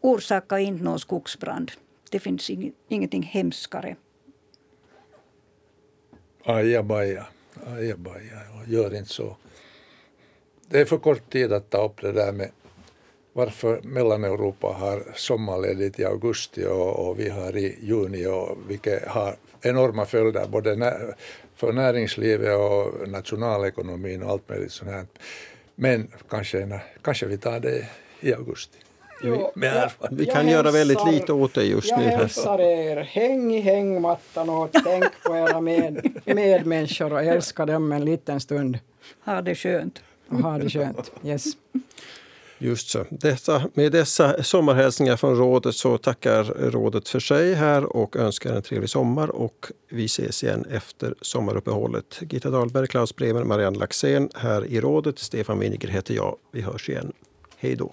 Orsaka 0.00 0.58
inte 0.58 0.84
någon 0.84 1.00
skogsbrand. 1.00 1.72
Det 2.10 2.18
finns 2.18 2.50
inget, 2.50 2.74
ingenting 2.88 3.22
hemskare. 3.22 3.96
Ajabaja, 6.44 7.26
ajabaja, 7.66 8.40
gör 8.66 8.94
inte 8.94 9.10
så. 9.10 9.36
Det 10.68 10.80
är 10.80 10.84
för 10.84 10.98
kort 10.98 11.30
tid 11.30 11.52
att 11.52 11.70
ta 11.70 11.84
upp 11.84 12.00
det 12.00 12.12
där 12.12 12.32
med 12.32 12.50
varför 13.36 13.80
Mellaneuropa 13.82 14.66
har 14.66 15.02
sommarledigt 15.14 15.98
i 15.98 16.04
augusti 16.04 16.64
och, 16.66 17.08
och, 17.08 17.20
vi 17.20 17.28
har 17.28 17.56
i 17.56 17.78
juni 17.82 18.26
och 18.26 18.58
vilket 18.68 19.08
har 19.08 19.36
enorma 19.62 20.06
följder 20.06 20.46
både 20.46 20.76
när, 20.76 21.14
för 21.54 21.72
näringslivet 21.72 22.58
och 22.58 23.08
nationalekonomin 23.08 24.22
och 24.22 24.30
allt 24.30 24.48
möjligt 24.48 24.72
sånt 24.72 24.90
här. 24.90 25.06
Men 25.74 26.08
kanske, 26.28 26.80
kanske 27.02 27.26
vi 27.26 27.38
tar 27.38 27.60
det 27.60 27.86
i 28.20 28.34
augusti. 28.34 28.78
Jo, 29.22 29.52
jag, 29.54 29.90
vi 30.10 30.26
kan 30.26 30.48
göra 30.48 30.62
hälsar, 30.62 30.78
väldigt 30.78 31.06
lite 31.12 31.32
åt 31.32 31.54
det 31.54 31.64
just 31.64 31.90
jag 31.90 32.00
nu. 32.00 32.04
Jag 32.04 32.18
hälsar 32.18 32.60
er, 32.60 32.96
häng 32.96 33.54
i 33.54 33.60
hängmattan 33.60 34.50
och 34.50 34.70
tänk 34.84 35.04
på 35.22 35.36
era 35.36 35.60
med, 35.60 36.20
medmänniskor 36.36 37.12
och 37.12 37.22
älska 37.22 37.66
dem 37.66 37.92
en 37.92 38.04
liten 38.04 38.40
stund. 38.40 38.78
Ha 39.24 39.42
det 39.42 39.54
skönt. 39.54 40.02
Och 40.28 40.38
ha 40.38 40.58
det 40.58 40.70
skönt, 40.70 41.12
yes. 41.24 41.44
Just 42.58 42.88
så. 42.88 43.04
Dessa, 43.10 43.62
med 43.74 43.92
dessa 43.92 44.42
sommarhälsningar 44.42 45.16
från 45.16 45.36
rådet 45.36 45.74
så 45.74 45.98
tackar 45.98 46.44
rådet 46.44 47.08
för 47.08 47.20
sig 47.20 47.54
här 47.54 47.96
och 47.96 48.16
önskar 48.16 48.54
en 48.54 48.62
trevlig 48.62 48.90
sommar 48.90 49.28
och 49.28 49.66
vi 49.90 50.04
ses 50.04 50.44
igen 50.44 50.66
efter 50.70 51.14
sommaruppehållet. 51.20 52.20
Gitta 52.30 52.50
Dahlberg, 52.50 52.86
Klaus 52.86 53.16
Bremer, 53.16 53.44
Marianne 53.44 53.78
Laxén 53.78 54.30
här 54.34 54.64
i 54.64 54.80
rådet. 54.80 55.18
Stefan 55.18 55.58
Winiger 55.58 55.88
heter 55.88 56.14
jag. 56.14 56.36
Vi 56.52 56.60
hörs 56.60 56.88
igen. 56.88 57.12
Hej 57.56 57.76
då. 57.76 57.92